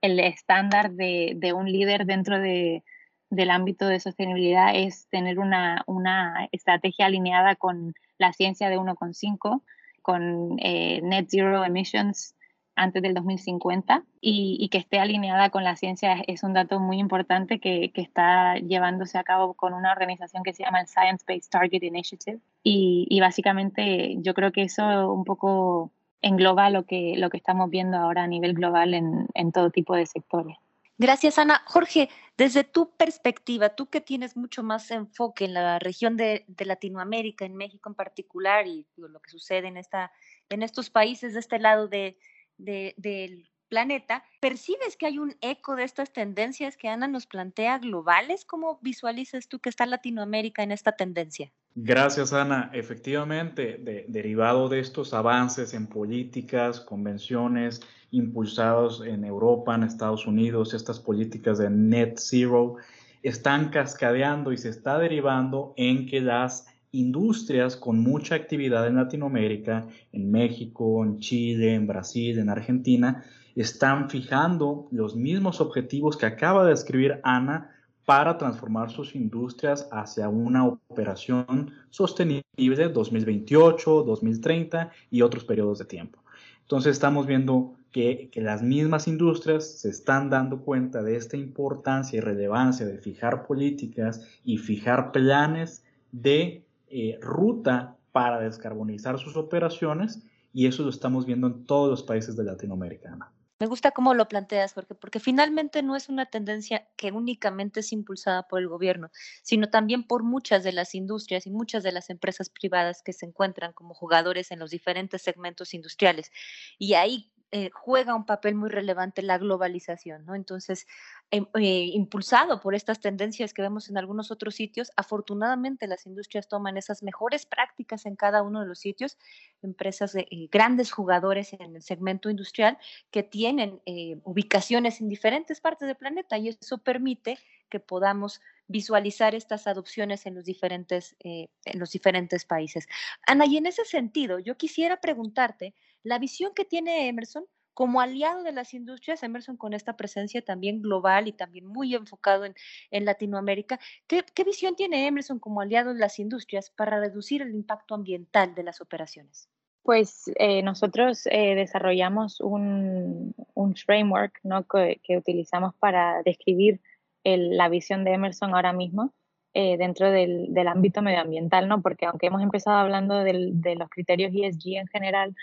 el 0.01 0.20
estándar 0.20 0.91
de, 0.91 1.34
de 1.36 1.53
un 1.53 1.72
líder 1.72 2.06
dentro 2.06 2.39
de, 2.39 2.84
del 3.30 3.50
ámbito 3.50 3.88
de 3.88 4.00
sostenibilidad 4.00 4.75
es 4.75 5.08
tener 5.10 5.39
una, 5.39 5.84
una 5.88 6.50
estrategia 6.51 7.06
alineada 7.06 7.56
con 7.56 7.94
la 8.18 8.34
ciencia 8.34 8.70
de 8.70 8.77
1,5, 8.77 9.63
con 10.01 10.58
eh, 10.60 11.01
net 11.03 11.27
zero 11.30 11.63
emissions 11.63 12.36
antes 12.82 13.02
del 13.02 13.14
2050 13.14 14.04
y, 14.20 14.58
y, 14.60 14.70
que 14.70 14.78
esté 14.78 15.00
alineada 15.00 15.50
con 15.50 15.64
la 15.64 15.76
ciencia 15.76 16.24
es 16.28 16.44
un 16.44 16.54
dato 16.54 16.80
muy 16.80 16.98
importante 17.00 17.60
que, 17.60 17.92
que, 17.94 18.02
está 18.02 18.56
llevándose 18.56 19.18
a 19.18 19.24
cabo 19.24 19.54
con 19.54 19.74
una 19.74 19.92
organización 19.92 20.44
que 20.44 20.54
se 20.54 20.64
llama 20.64 20.82
el 20.82 20.88
Science 20.88 21.24
Based 21.28 21.50
Target 21.50 21.84
Initiative 21.84 22.40
y, 22.64 23.08
y 23.10 23.20
básicamente 23.20 24.18
yo 24.20 24.34
creo 24.34 24.52
que 24.52 24.64
eso 24.64 25.14
un 25.14 25.24
poco 25.24 25.92
engloba 26.22 26.70
lo 26.70 26.86
que, 26.86 27.16
lo 27.18 27.30
que 27.30 27.38
estamos 27.38 27.70
viendo 27.70 27.98
ahora 27.98 28.24
a 28.24 28.28
nivel 28.28 28.54
global 28.54 28.94
en, 28.94 29.28
en 29.34 29.52
todo 29.52 29.70
tipo 29.70 29.96
de 29.96 30.06
sectores. 30.06 30.58
Gracias, 30.98 31.40
Ana. 31.40 31.64
Jorge, 31.66 32.10
desde 32.38 32.64
tu 32.64 32.92
perspectiva, 32.92 33.70
tú 33.70 33.90
que 33.90 34.02
tienes 34.02 34.38
mucho 34.38 34.62
más 34.62 34.92
enfoque 34.92 35.46
en 35.46 35.56
la 35.56 35.80
región 35.80 36.16
de, 36.16 36.46
de 36.48 36.66
Latinoamérica, 36.66 37.44
en 37.44 37.56
México 37.56 37.90
en 37.90 37.96
particular, 37.96 38.68
y 38.68 38.86
lo 38.98 39.20
que 39.20 39.32
sucede 39.32 39.68
en, 39.68 39.78
esta, 39.78 40.12
en 40.50 40.62
estos 40.62 40.92
países 40.92 41.34
de 41.34 41.40
este 41.40 41.58
lado 41.58 41.88
de, 41.88 42.20
de, 42.63 42.94
del 42.98 43.50
planeta, 43.72 44.24
¿percibes 44.41 44.98
que 44.98 45.06
hay 45.06 45.18
un 45.18 45.36
eco 45.39 45.77
de 45.77 45.84
estas 45.84 46.12
tendencias 46.12 46.75
que 46.75 46.89
Ana 46.89 47.08
nos 47.08 47.25
plantea 47.25 47.80
globales? 47.80 48.44
¿Cómo 48.44 48.80
visualizas 48.82 49.48
tú 49.48 49.60
que 49.60 49.70
está 49.70 49.86
Latinoamérica 49.86 50.62
en 50.62 50.72
esta 50.72 50.91
tendencia? 50.91 51.51
Gracias, 51.74 52.34
Ana. 52.34 52.70
Efectivamente, 52.74 53.77
de, 53.77 54.06
derivado 54.10 54.68
de 54.68 54.82
estos 54.82 55.13
avances 55.13 55.74
en 55.74 55.88
políticas, 55.88 56.82
convenciones 56.82 57.80
impulsados 58.12 59.06
en 59.06 59.24
Europa, 59.24 59.74
en 59.74 59.84
Estados 59.84 60.27
Unidos, 60.27 60.74
estas 60.74 61.00
políticas 61.00 61.58
de 61.58 61.70
net 61.70 62.18
zero, 62.18 62.75
están 63.24 63.70
cascadeando 63.70 64.51
y 64.51 64.58
se 64.58 64.68
está 64.68 65.00
derivando 65.00 65.74
en 65.77 66.08
que 66.08 66.20
las 66.20 66.68
industrias 66.91 67.75
con 67.75 68.00
mucha 68.00 68.36
actividad 68.36 68.88
en 68.88 68.95
Latinoamérica, 68.95 69.88
en 70.12 70.29
México, 70.29 71.03
en 71.03 71.19
Chile, 71.19 71.74
en 71.74 71.88
Brasil, 71.88 72.39
en 72.39 72.50
Argentina, 72.50 73.24
están 73.55 74.10
fijando 74.10 74.88
los 74.91 75.15
mismos 75.15 75.62
objetivos 75.62 76.17
que 76.17 76.25
acaba 76.25 76.63
de 76.63 76.71
describir 76.71 77.19
Ana 77.24 77.71
para 78.05 78.38
transformar 78.38 78.89
sus 78.91 79.15
industrias 79.15 79.88
hacia 79.91 80.27
una 80.27 80.65
operación 80.65 81.71
sostenible 81.89 82.43
2028, 82.57 84.03
2030 84.03 84.91
y 85.10 85.21
otros 85.21 85.43
periodos 85.43 85.79
de 85.79 85.86
tiempo. 85.86 86.19
Entonces 86.62 86.93
estamos 86.93 87.27
viendo 87.27 87.75
que, 87.91 88.29
que, 88.31 88.41
las 88.41 88.63
mismas 88.63 89.07
industrias 89.07 89.79
se 89.79 89.89
están 89.89 90.29
dando 90.29 90.62
cuenta 90.62 91.03
de 91.03 91.17
esta 91.17 91.36
importancia 91.36 92.17
y 92.17 92.21
relevancia 92.21 92.86
de 92.86 92.98
fijar 92.98 93.45
políticas 93.45 94.25
y 94.45 94.57
fijar 94.57 95.12
planes 95.12 95.83
de 96.12 96.63
eh, 96.91 97.17
ruta 97.21 97.98
para 98.12 98.39
descarbonizar 98.39 99.17
sus 99.19 99.38
operaciones 99.38 100.24
y 100.53 100.67
eso 100.67 100.83
lo 100.83 100.89
estamos 100.89 101.25
viendo 101.25 101.48
en 101.48 101.65
todos 101.65 101.89
los 101.89 102.03
países 102.03 102.36
de 102.36 102.43
Latinoamérica. 102.43 103.17
Me 103.60 103.67
gusta 103.67 103.91
cómo 103.91 104.15
lo 104.15 104.27
planteas, 104.27 104.74
porque, 104.74 104.95
porque 104.95 105.19
finalmente 105.19 105.83
no 105.83 105.95
es 105.95 106.10
una 106.10 106.25
tendencia 106.25 106.88
que 106.98 107.12
únicamente 107.12 107.81
es 107.81 107.93
impulsada 107.93 108.48
por 108.48 108.60
el 108.60 108.67
gobierno, 108.67 109.12
sino 109.43 109.69
también 109.69 110.03
por 110.03 110.24
muchas 110.24 110.63
de 110.63 110.71
las 110.71 110.95
industrias 110.95 111.45
y 111.45 111.51
muchas 111.51 111.83
de 111.83 111.91
las 111.91 112.10
empresas 112.10 112.50
privadas 112.50 113.03
que 113.03 113.13
se 113.13 113.27
encuentran 113.27 113.71
como 113.74 113.93
jugadores 113.93 114.50
en 114.50 114.57
los 114.57 114.71
diferentes 114.71 115.21
segmentos 115.21 115.75
industriales. 115.75 116.31
Y 116.79 116.95
ahí 116.95 117.31
eh, 117.51 117.69
juega 117.74 118.15
un 118.15 118.25
papel 118.25 118.55
muy 118.55 118.69
relevante 118.69 119.21
la 119.21 119.38
globalización, 119.38 120.25
¿no? 120.25 120.36
Entonces, 120.36 120.88
eh, 121.32 121.90
impulsado 121.94 122.60
por 122.60 122.76
estas 122.76 123.00
tendencias 123.00 123.54
que 123.54 123.62
vemos 123.62 123.90
en 123.90 123.98
algunos 123.98 124.32
otros 124.32 124.54
sitios, 124.54 124.92
afortunadamente 124.98 125.88
las 125.88 126.06
industrias 126.06 126.50
toman 126.50 126.76
esas 126.76 127.04
mejores 127.04 127.46
prácticas 127.46 128.06
en 128.06 128.18
cada 128.18 128.44
uno 128.44 128.60
de 128.60 128.68
los 128.68 128.80
sitios, 128.80 129.18
empresas 129.62 130.12
de 130.12 130.28
eh, 130.30 130.50
grandes 130.52 130.92
jugadores 130.92 131.54
en 131.54 131.76
el 131.76 131.82
segmento 131.82 132.30
industrial 132.30 132.78
que 133.12 133.24
tienen 133.24 133.80
ubicaciones 134.24 135.00
en 135.00 135.08
diferentes 135.08 135.62
partes 135.62 135.88
del 135.88 135.96
planeta 135.96 136.38
y 136.38 136.50
eso 136.50 136.78
permite 136.80 137.38
que 137.70 137.80
podamos 137.80 138.42
visualizar 138.68 139.34
estas 139.34 139.68
adopciones 139.68 140.26
en 140.26 140.36
los 140.36 140.44
diferentes, 140.44 141.16
en 141.20 141.80
los 141.80 141.92
diferentes 141.92 142.44
países. 142.46 142.88
Ana, 143.26 143.46
y 143.46 143.58
en 143.58 143.68
ese 143.68 143.86
sentido, 143.86 144.40
yo 144.40 144.58
quisiera 144.58 145.00
preguntarte, 145.00 145.74
la 146.04 146.20
visión 146.20 146.54
que 146.54 146.66
tiene 146.66 147.08
Emerson 147.08 147.46
como 147.74 148.01
aliado 148.01 148.44
de 148.44 148.51
las 148.51 148.74
industrias, 148.74 149.24
Emerson 149.24 149.58
con 149.58 149.74
esta 149.74 149.96
presencia 149.98 150.42
también 150.42 150.82
global 150.82 151.28
y 151.28 151.34
también 151.34 151.66
muy 151.66 151.96
enfocado 151.96 152.46
en, 152.46 152.56
en 152.92 153.06
Latinoamérica, 153.06 153.80
¿qué, 154.08 154.24
¿qué, 154.34 154.44
visión 154.44 154.75
tiene 154.75 155.08
Emerson 155.08 155.40
como 155.40 155.62
aliado 155.62 155.94
de 155.94 156.00
las 156.00 156.20
industrias 156.20 156.70
para 156.70 157.00
reducir 157.00 157.42
el 157.42 157.54
impacto 157.54 157.96
ambiental 157.96 158.56
de 158.56 158.63
las 158.63 158.82
operaciones? 158.82 159.50
Pues 159.84 160.30
eh, 160.36 160.62
nosotros 160.62 161.25
eh, 161.25 161.56
desarrollamos 161.56 162.40
un, 162.40 163.34
un, 163.56 163.75
framework 163.75 164.40
¿no? 164.44 164.68
que, 164.68 165.01
que, 165.04 165.18
utilizamos 165.18 165.74
para 165.75 166.22
describir 166.24 166.82
el, 167.24 167.58
la 167.58 167.68
visión 167.68 168.04
de 168.04 168.13
Emerson 168.13 168.54
ahora 168.54 168.74
mismo 168.74 169.12
eh, 169.54 169.78
dentro 169.78 170.12
del, 170.12 170.54
del, 170.54 170.68
ámbito 170.68 171.01
medioambiental, 171.01 171.68
¿no? 171.68 171.82
porque 171.82 172.06
aunque 172.06 172.28
hemos 172.28 172.44
empezado 172.44 172.78
hablando 172.78 173.24
del, 173.24 173.60
de 173.60 173.75
los 173.75 173.90
criterios 173.90 174.32
ESG 174.34 174.78
en 174.78 174.88
general, 174.88 175.36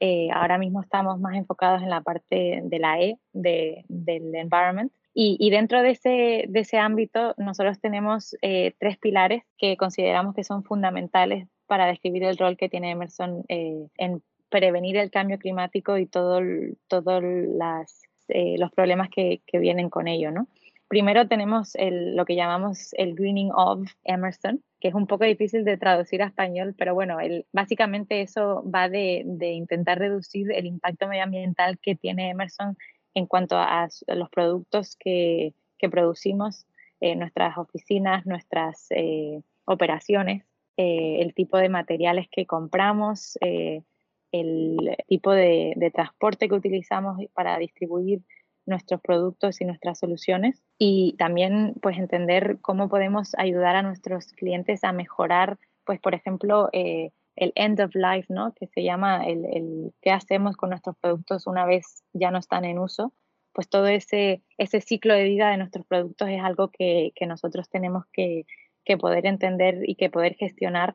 eh, 0.00 0.28
ahora 0.32 0.58
mismo 0.58 0.80
estamos 0.80 1.18
más 1.20 1.34
enfocados 1.36 1.82
en 1.82 1.90
la 1.90 2.00
parte 2.00 2.60
de 2.64 2.78
la 2.78 3.00
E, 3.00 3.18
de, 3.32 3.84
del 3.88 4.34
environment. 4.34 4.92
Y, 5.14 5.36
y, 5.40 5.48
dentro 5.48 5.82
de 5.82 5.90
ese, 5.92 6.44
de 6.46 6.60
ese 6.60 6.78
ámbito, 6.78 7.34
nosotros 7.38 7.80
tenemos 7.80 8.36
eh, 8.42 8.74
tres 8.78 8.98
pilares 8.98 9.44
que 9.56 9.78
consideramos 9.78 10.34
que 10.34 10.44
son 10.44 10.62
fundamentales 10.62 11.48
para 11.66 11.86
describir 11.86 12.24
el 12.24 12.36
rol 12.36 12.56
que 12.56 12.68
tiene 12.68 12.90
Emerson 12.90 13.44
eh, 13.48 13.88
en 13.96 14.22
prevenir 14.50 14.96
el 14.96 15.10
cambio 15.10 15.38
climático 15.38 15.96
y 15.98 16.06
todos 16.06 16.42
todo 16.88 17.20
eh, 17.20 18.56
los 18.58 18.72
problemas 18.72 19.08
que, 19.08 19.40
que, 19.46 19.58
vienen 19.58 19.90
con 19.90 20.06
ello. 20.06 20.30
¿no? 20.30 20.48
Primero 20.88 21.26
tenemos 21.26 21.74
el, 21.74 22.14
lo 22.14 22.24
que 22.24 22.36
llamamos 22.36 22.92
el 22.94 23.16
greening 23.16 23.50
of 23.52 23.90
Emerson, 24.04 24.62
que 24.80 24.88
es 24.88 24.94
un 24.94 25.08
poco 25.08 25.24
difícil 25.24 25.64
de 25.64 25.76
traducir 25.76 26.22
a 26.22 26.26
español, 26.26 26.76
pero 26.78 26.94
bueno, 26.94 27.18
el, 27.18 27.44
básicamente 27.52 28.20
eso 28.20 28.62
va 28.72 28.88
de, 28.88 29.24
intentar 29.40 29.98
reducir 29.98 30.52
el 30.52 30.66
impacto 30.66 31.08
medioambiental 31.08 31.78
que 31.80 31.96
tiene 31.96 32.30
Emerson 32.30 32.76
en 33.14 33.26
cuanto 33.26 33.56
a, 33.56 33.88
los 34.06 34.30
productos 34.30 34.96
que, 34.96 35.54
producimos, 35.90 36.66
eh, 37.00 37.16
nuestras 37.16 37.58
oficinas, 37.58 38.26
nuestras 38.26 38.86
eh, 38.90 39.40
operaciones, 39.64 40.44
eh, 40.76 41.18
el 41.20 41.34
tipo 41.34 41.58
de 41.58 41.68
materiales 41.68 42.28
que 42.30 42.46
compramos, 42.46 43.38
el 43.40 44.96
tipo 45.08 45.32
de 45.32 45.90
transporte 45.94 46.48
que 46.48 46.54
utilizamos 46.54 47.18
para 47.32 47.58
distribuir 47.58 48.20
nuestros 48.66 49.00
productos 49.00 49.60
y 49.60 49.64
nuestras 49.64 49.98
soluciones 49.98 50.62
y 50.78 51.14
también 51.18 51.74
pues 51.80 51.98
entender 51.98 52.58
cómo 52.60 52.88
podemos 52.88 53.34
ayudar 53.38 53.76
a 53.76 53.82
nuestros 53.82 54.26
clientes 54.32 54.84
a 54.84 54.92
mejorar 54.92 55.58
pues 55.84 56.00
por 56.00 56.14
ejemplo 56.14 56.68
eh, 56.72 57.12
el 57.36 57.52
end 57.54 57.80
of 57.80 57.94
life 57.94 58.26
no 58.28 58.52
que 58.54 58.66
se 58.66 58.82
llama 58.82 59.24
el, 59.24 59.44
el 59.46 59.94
qué 60.02 60.10
hacemos 60.10 60.56
con 60.56 60.70
nuestros 60.70 60.96
productos 60.98 61.46
una 61.46 61.64
vez 61.64 62.02
ya 62.12 62.30
no 62.30 62.38
están 62.38 62.64
en 62.64 62.78
uso 62.78 63.12
pues 63.52 63.68
todo 63.68 63.86
ese 63.86 64.42
ese 64.58 64.80
ciclo 64.80 65.14
de 65.14 65.24
vida 65.24 65.50
de 65.50 65.58
nuestros 65.58 65.86
productos 65.86 66.28
es 66.28 66.42
algo 66.42 66.68
que, 66.68 67.12
que 67.14 67.26
nosotros 67.26 67.68
tenemos 67.68 68.04
que, 68.12 68.46
que 68.84 68.96
poder 68.96 69.26
entender 69.26 69.88
y 69.88 69.94
que 69.94 70.10
poder 70.10 70.34
gestionar 70.34 70.94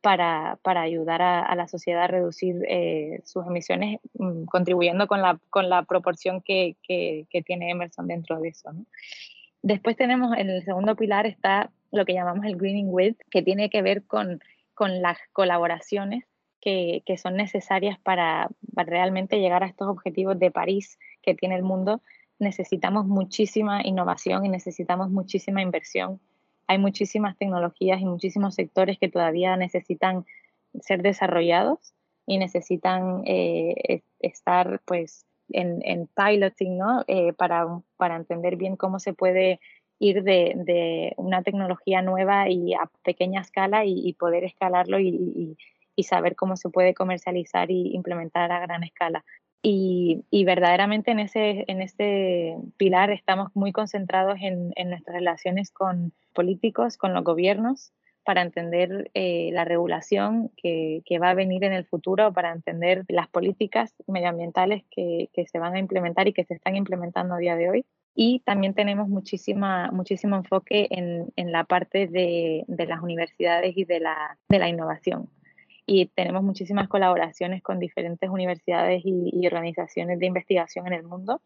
para, 0.00 0.58
para 0.62 0.82
ayudar 0.82 1.22
a, 1.22 1.54
la 1.54 1.68
sociedad 1.68 2.04
a 2.04 2.06
reducir 2.06 2.64
eh, 2.68 3.20
sus 3.24 3.46
emisiones, 3.46 4.00
mmm, 4.14 4.44
contribuyendo 4.44 5.06
con 5.06 5.20
la, 5.22 5.40
con 5.50 5.68
la 5.68 5.82
proporción 5.82 6.42
que, 6.42 6.76
que, 6.82 7.42
tiene 7.44 7.70
Emerson 7.70 8.06
dentro 8.06 8.40
de 8.40 8.50
eso. 8.50 8.70
Después 9.62 9.96
tenemos 9.96 10.36
en 10.36 10.50
el 10.50 10.62
segundo 10.64 10.94
pilar 10.96 11.26
está 11.26 11.70
lo 11.90 12.04
que 12.04 12.14
llamamos 12.14 12.44
el 12.44 12.56
Greening 12.56 12.88
With, 12.88 13.16
que 13.30 13.42
tiene 13.42 13.70
que 13.70 13.82
ver 13.82 14.04
con, 14.04 14.40
con 14.74 15.02
las 15.02 15.18
colaboraciones 15.32 16.24
que, 16.60 17.02
que 17.04 17.16
son 17.16 17.34
necesarias 17.34 17.98
para 17.98 18.48
realmente 18.74 19.40
llegar 19.40 19.64
a 19.64 19.66
estos 19.66 19.88
objetivos 19.88 20.38
de 20.38 20.50
París 20.50 20.98
que 21.22 21.34
tiene 21.34 21.56
el 21.56 21.62
mundo. 21.62 22.00
Necesitamos 22.38 23.06
muchísima 23.06 23.80
innovación 23.84 24.44
y 24.44 24.50
necesitamos 24.50 25.10
muchísima 25.10 25.62
inversión 25.62 26.20
hay 26.66 26.78
muchísimas 26.78 27.36
tecnologías 27.36 28.00
y 28.00 28.04
muchísimos 28.04 28.54
sectores 28.54 28.98
que 28.98 29.08
todavía 29.08 29.56
necesitan 29.56 30.24
ser 30.80 31.02
desarrollados 31.02 31.94
y 32.26 32.38
necesitan 32.38 33.22
eh, 33.24 34.02
estar 34.18 34.80
pues 34.84 35.24
en, 35.50 35.80
en 35.84 36.08
piloting, 36.08 36.76
¿no? 36.76 37.04
Eh, 37.06 37.32
para, 37.32 37.66
para 37.96 38.16
entender 38.16 38.56
bien 38.56 38.76
cómo 38.76 38.98
se 38.98 39.12
puede 39.12 39.60
ir 39.98 40.22
de, 40.24 40.52
de, 40.56 41.14
una 41.16 41.42
tecnología 41.42 42.02
nueva 42.02 42.50
y 42.50 42.74
a 42.74 42.90
pequeña 43.02 43.40
escala 43.40 43.84
y, 43.86 44.12
poder 44.14 44.44
escalarlo 44.44 44.98
y, 44.98 45.56
y, 45.94 46.02
saber 46.02 46.36
cómo 46.36 46.56
se 46.56 46.68
puede 46.68 46.92
comercializar 46.92 47.70
y 47.70 47.94
implementar 47.94 48.52
a 48.52 48.60
gran 48.60 48.84
escala. 48.84 49.24
Y, 49.62 50.44
verdaderamente 50.44 51.10
en 51.10 51.18
ese, 51.18 51.64
en 51.66 51.82
este 51.82 52.56
pilar 52.76 53.10
estamos 53.10 53.50
muy 53.54 53.72
concentrados 53.72 54.38
en, 54.40 54.72
nuestras 54.88 55.16
relaciones 55.16 55.70
con 55.72 56.12
políticos, 56.34 56.96
con 56.96 57.14
los 57.14 57.24
gobiernos, 57.24 57.92
para 58.24 58.42
entender 58.42 59.10
eh, 59.14 59.50
la 59.52 59.64
regulación 59.64 60.50
que, 60.56 61.02
va 61.20 61.30
a 61.30 61.34
venir 61.34 61.64
en 61.64 61.72
el 61.72 61.84
futuro, 61.84 62.32
para 62.32 62.52
entender 62.52 63.04
las 63.08 63.28
políticas 63.28 63.94
medioambientales 64.06 64.84
que, 64.90 65.28
se 65.50 65.58
van 65.58 65.74
a 65.74 65.78
implementar 65.78 66.28
y 66.28 66.32
que 66.32 66.44
se 66.44 66.54
están 66.54 66.76
implementando 66.76 67.34
a 67.34 67.38
día 67.38 67.56
de 67.56 67.70
hoy. 67.70 67.86
Y 68.14 68.40
también 68.40 68.72
tenemos 68.72 69.08
muchísima, 69.08 69.90
muchísimo 69.92 70.36
enfoque 70.36 70.88
en, 70.90 71.32
en 71.36 71.52
la 71.52 71.64
parte 71.64 72.06
de, 72.06 72.64
de, 72.66 72.86
las 72.86 73.02
universidades 73.02 73.76
y 73.76 73.84
de 73.84 74.00
la, 74.00 74.38
de 74.48 74.58
la 74.58 74.68
innovación. 74.68 75.28
Y 75.86 76.06
tenemos 76.06 76.42
muchísimas 76.42 76.88
colaboraciones 76.88 77.62
con 77.62 77.78
diferentes 77.78 78.28
universidades 78.28 79.02
y, 79.04 79.30
y 79.32 79.46
organizaciones 79.46 80.18
de 80.18 80.26
investigación 80.26 80.86
en 80.88 80.94
el 80.94 81.04
mundo. 81.04 81.40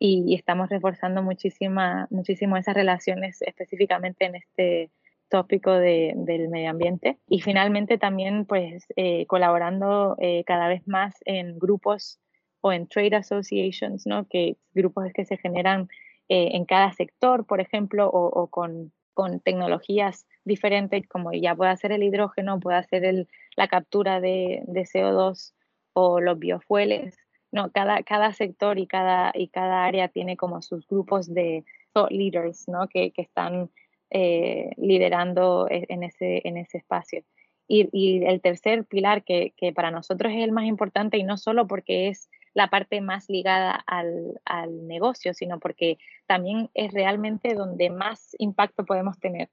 Y, 0.00 0.24
y 0.26 0.34
estamos 0.34 0.68
reforzando 0.68 1.22
muchísima, 1.22 2.06
muchísimo 2.10 2.56
esas 2.56 2.74
relaciones 2.74 3.42
específicamente 3.42 4.26
en 4.26 4.34
este, 4.36 4.90
tópico 5.28 5.72
de, 5.72 6.12
del 6.16 6.48
medio 6.48 6.70
ambiente 6.70 7.18
y 7.28 7.40
finalmente 7.40 7.98
también 7.98 8.44
pues 8.44 8.86
eh, 8.96 9.26
colaborando 9.26 10.16
eh, 10.18 10.44
cada 10.44 10.68
vez 10.68 10.86
más 10.86 11.14
en 11.24 11.58
grupos 11.58 12.18
o 12.60 12.72
en 12.72 12.88
trade 12.88 13.16
associations, 13.16 14.06
¿no? 14.06 14.26
que 14.26 14.56
grupos 14.74 15.12
que 15.14 15.24
se 15.24 15.36
generan 15.36 15.88
eh, 16.28 16.50
en 16.52 16.64
cada 16.64 16.92
sector, 16.92 17.46
por 17.46 17.60
ejemplo, 17.60 18.10
o, 18.10 18.48
con, 18.48 18.92
con, 19.14 19.40
tecnologías 19.40 20.26
diferentes 20.48 21.06
como 21.06 21.32
ya 21.32 21.54
puede 21.54 21.76
ser 21.76 21.92
el 21.92 22.02
hidrógeno, 22.02 22.58
puede 22.58 22.82
ser 22.84 23.04
el, 23.04 23.28
la 23.54 23.68
captura 23.68 24.20
de, 24.20 24.62
de, 24.66 24.82
CO2 24.82 25.54
o 25.92 26.20
los 26.20 26.38
biofueles. 26.38 27.16
No, 27.52 27.70
cada, 27.70 28.02
cada 28.02 28.32
sector 28.32 28.78
y 28.78 28.86
cada, 28.86 29.30
y 29.32 29.48
cada 29.48 29.84
área 29.84 30.08
tiene 30.08 30.36
como 30.36 30.60
sus 30.60 30.86
grupos 30.88 31.32
de 31.32 31.64
thought 31.92 32.10
leaders 32.10 32.68
¿no? 32.68 32.88
que, 32.88 33.12
que 33.12 33.22
están 33.22 33.70
eh, 34.10 34.70
liderando 34.76 35.68
e, 35.70 35.86
en 35.88 36.02
ese, 36.02 36.42
en 36.44 36.56
ese 36.56 36.78
espacio. 36.78 37.22
Y, 37.70 38.24
el 38.24 38.40
tercer 38.40 38.86
pilar, 38.86 39.22
que, 39.24 39.52
que, 39.56 39.74
para 39.74 39.90
nosotros 39.90 40.32
es 40.32 40.42
el 40.42 40.52
más 40.52 40.64
importante, 40.64 41.18
y 41.18 41.22
no 41.22 41.36
solo 41.36 41.66
porque 41.66 42.08
es 42.08 42.30
la 42.54 42.68
parte 42.68 43.02
más 43.02 43.28
ligada 43.28 43.72
al, 43.86 44.40
al, 44.46 44.86
negocio, 44.88 45.34
sino 45.34 45.60
porque 45.60 45.98
también 46.26 46.70
es 46.72 46.92
realmente 46.94 47.54
donde 47.54 47.90
más 47.90 48.34
impacto 48.38 48.86
podemos 48.86 49.18
tener. 49.20 49.50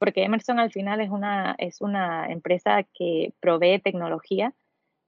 Porque 0.00 0.24
Emerson 0.24 0.58
al 0.58 0.72
final 0.72 1.00
es 1.00 1.10
una, 1.10 1.54
es 1.58 1.80
una 1.80 2.26
empresa 2.26 2.82
que 2.94 3.34
provee 3.38 3.78
tecnología 3.78 4.54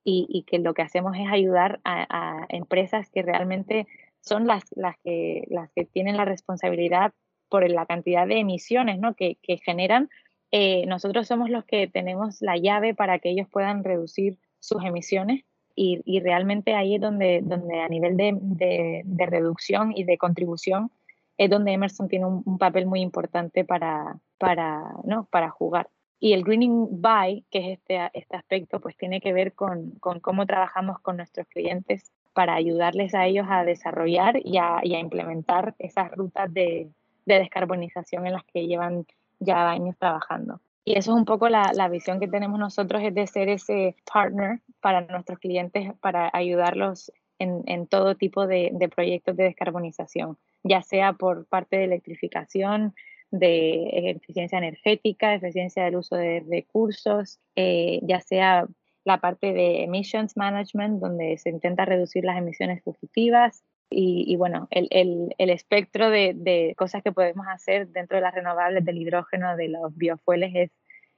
y, 0.04 0.26
y 0.28 0.42
que 0.42 0.58
lo 0.58 0.74
que 0.74 0.82
hacemos 0.82 1.16
es 1.16 1.26
ayudar 1.28 1.80
a, 1.82 2.06
a 2.08 2.46
empresas 2.50 3.08
que 3.10 3.22
realmente 3.22 3.88
son 4.20 4.46
las, 4.46 4.64
las, 4.76 4.96
que, 5.02 5.44
las 5.48 5.70
que 5.74 5.86
tienen 5.86 6.18
la 6.18 6.26
responsabilidad 6.26 7.12
por 7.48 7.68
la 7.70 7.86
cantidad 7.86 8.26
de 8.26 8.38
emisiones 8.38 8.98
¿no? 8.98 9.14
que, 9.14 9.36
que 9.42 9.56
generan, 9.56 10.10
eh, 10.50 10.84
nosotros 10.86 11.26
somos 11.26 11.48
los 11.48 11.64
que 11.64 11.88
tenemos 11.88 12.42
la 12.42 12.58
llave 12.58 12.94
para 12.94 13.18
que 13.18 13.30
ellos 13.30 13.48
puedan 13.50 13.84
reducir 13.84 14.38
sus 14.60 14.84
emisiones 14.84 15.44
y, 15.74 16.02
y 16.04 16.20
realmente 16.20 16.74
ahí 16.74 16.96
es 16.96 17.00
donde, 17.00 17.40
donde 17.42 17.80
a 17.80 17.88
nivel 17.88 18.18
de, 18.18 18.36
de, 18.38 19.02
de, 19.04 19.26
reducción 19.26 19.92
y 19.96 20.04
de 20.04 20.18
contribución 20.18 20.90
es 21.38 21.50
donde 21.50 21.72
Emerson 21.72 22.08
tiene 22.08 22.26
un, 22.26 22.58
papel 22.58 22.86
muy 22.86 23.00
importante 23.00 23.64
para, 23.64 24.18
para, 24.38 24.94
¿no? 25.04 25.24
para 25.24 25.50
jugar. 25.50 25.88
Y 26.20 26.34
el 26.34 26.44
Greening 26.44 27.00
Buy, 27.02 27.44
que 27.50 27.58
es 27.58 27.78
este, 27.78 28.10
este 28.14 28.36
aspecto, 28.36 28.80
pues 28.80 28.96
tiene 28.96 29.20
que 29.20 29.32
ver 29.32 29.54
con, 29.54 29.92
con 29.98 30.20
cómo 30.20 30.46
trabajamos 30.46 31.00
con 31.00 31.16
nuestros 31.16 31.48
clientes 31.48 32.12
para 32.32 32.54
ayudarles 32.54 33.14
a 33.14 33.26
ellos 33.26 33.46
a 33.50 33.64
desarrollar 33.64 34.38
y 34.44 34.58
a, 34.58 34.80
y 34.82 34.94
a 34.94 35.00
implementar 35.00 35.74
esas 35.78 36.12
rutas 36.12 36.52
de, 36.52 36.90
de 37.26 37.38
descarbonización 37.38 38.26
en 38.26 38.34
las 38.34 38.44
que 38.44 38.66
llevan 38.66 39.06
ya 39.40 39.68
años 39.70 39.96
trabajando. 39.98 40.60
Y 40.84 40.98
eso 40.98 41.12
es 41.12 41.18
un 41.18 41.24
poco 41.24 41.48
la, 41.48 41.72
la, 41.74 41.88
visión 41.88 42.18
que 42.18 42.26
tenemos 42.26 42.58
nosotros, 42.58 43.02
es 43.02 43.14
de 43.14 43.26
ser 43.26 43.48
ese 43.48 43.94
partner 44.12 44.60
para 44.80 45.00
nuestros 45.02 45.38
clientes, 45.38 45.92
para 46.00 46.28
ayudarlos 46.32 47.12
en, 47.42 47.62
en 47.66 47.86
todo 47.86 48.14
tipo 48.16 48.46
de, 48.46 48.70
de, 48.72 48.88
proyectos 48.88 49.36
de 49.36 49.44
descarbonización, 49.44 50.38
ya 50.62 50.82
sea 50.82 51.12
por 51.14 51.46
parte 51.46 51.76
de 51.76 51.84
electrificación, 51.84 52.94
de 53.30 54.10
eficiencia 54.10 54.58
energética, 54.58 55.34
eficiencia 55.34 55.84
del 55.84 55.96
uso 55.96 56.16
de 56.16 56.44
recursos, 56.48 57.40
eh, 57.56 58.00
ya 58.02 58.20
sea 58.20 58.66
la 59.04 59.18
parte 59.18 59.52
de 59.52 59.82
emissions 59.82 60.36
management, 60.36 61.00
donde 61.00 61.38
se 61.38 61.50
intenta 61.50 61.84
reducir 61.84 62.24
las 62.24 62.38
emisiones 62.38 62.82
fugitivas, 62.82 63.64
y, 63.94 64.36
bueno, 64.36 64.68
el, 64.70 64.88
el, 64.90 65.34
el 65.36 65.50
espectro 65.50 66.08
de, 66.08 66.32
de, 66.34 66.74
cosas 66.78 67.02
que 67.02 67.12
podemos 67.12 67.46
hacer 67.46 67.88
dentro 67.88 68.16
de 68.16 68.22
las 68.22 68.34
renovables, 68.34 68.84
del 68.86 68.96
hidrógeno, 68.96 69.54
de 69.54 69.68
los 69.68 69.94
biofueles, 69.94 70.52
es, 70.54 70.70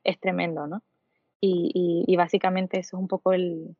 es 0.03 0.19
tremendo, 0.19 0.67
¿no? 0.67 0.83
Y, 1.41 1.71
y, 1.73 2.13
y, 2.13 2.17
básicamente 2.17 2.81
eso 2.81 2.97
es 2.97 3.01
un 3.01 3.07
poco 3.07 3.33
el, 3.33 3.77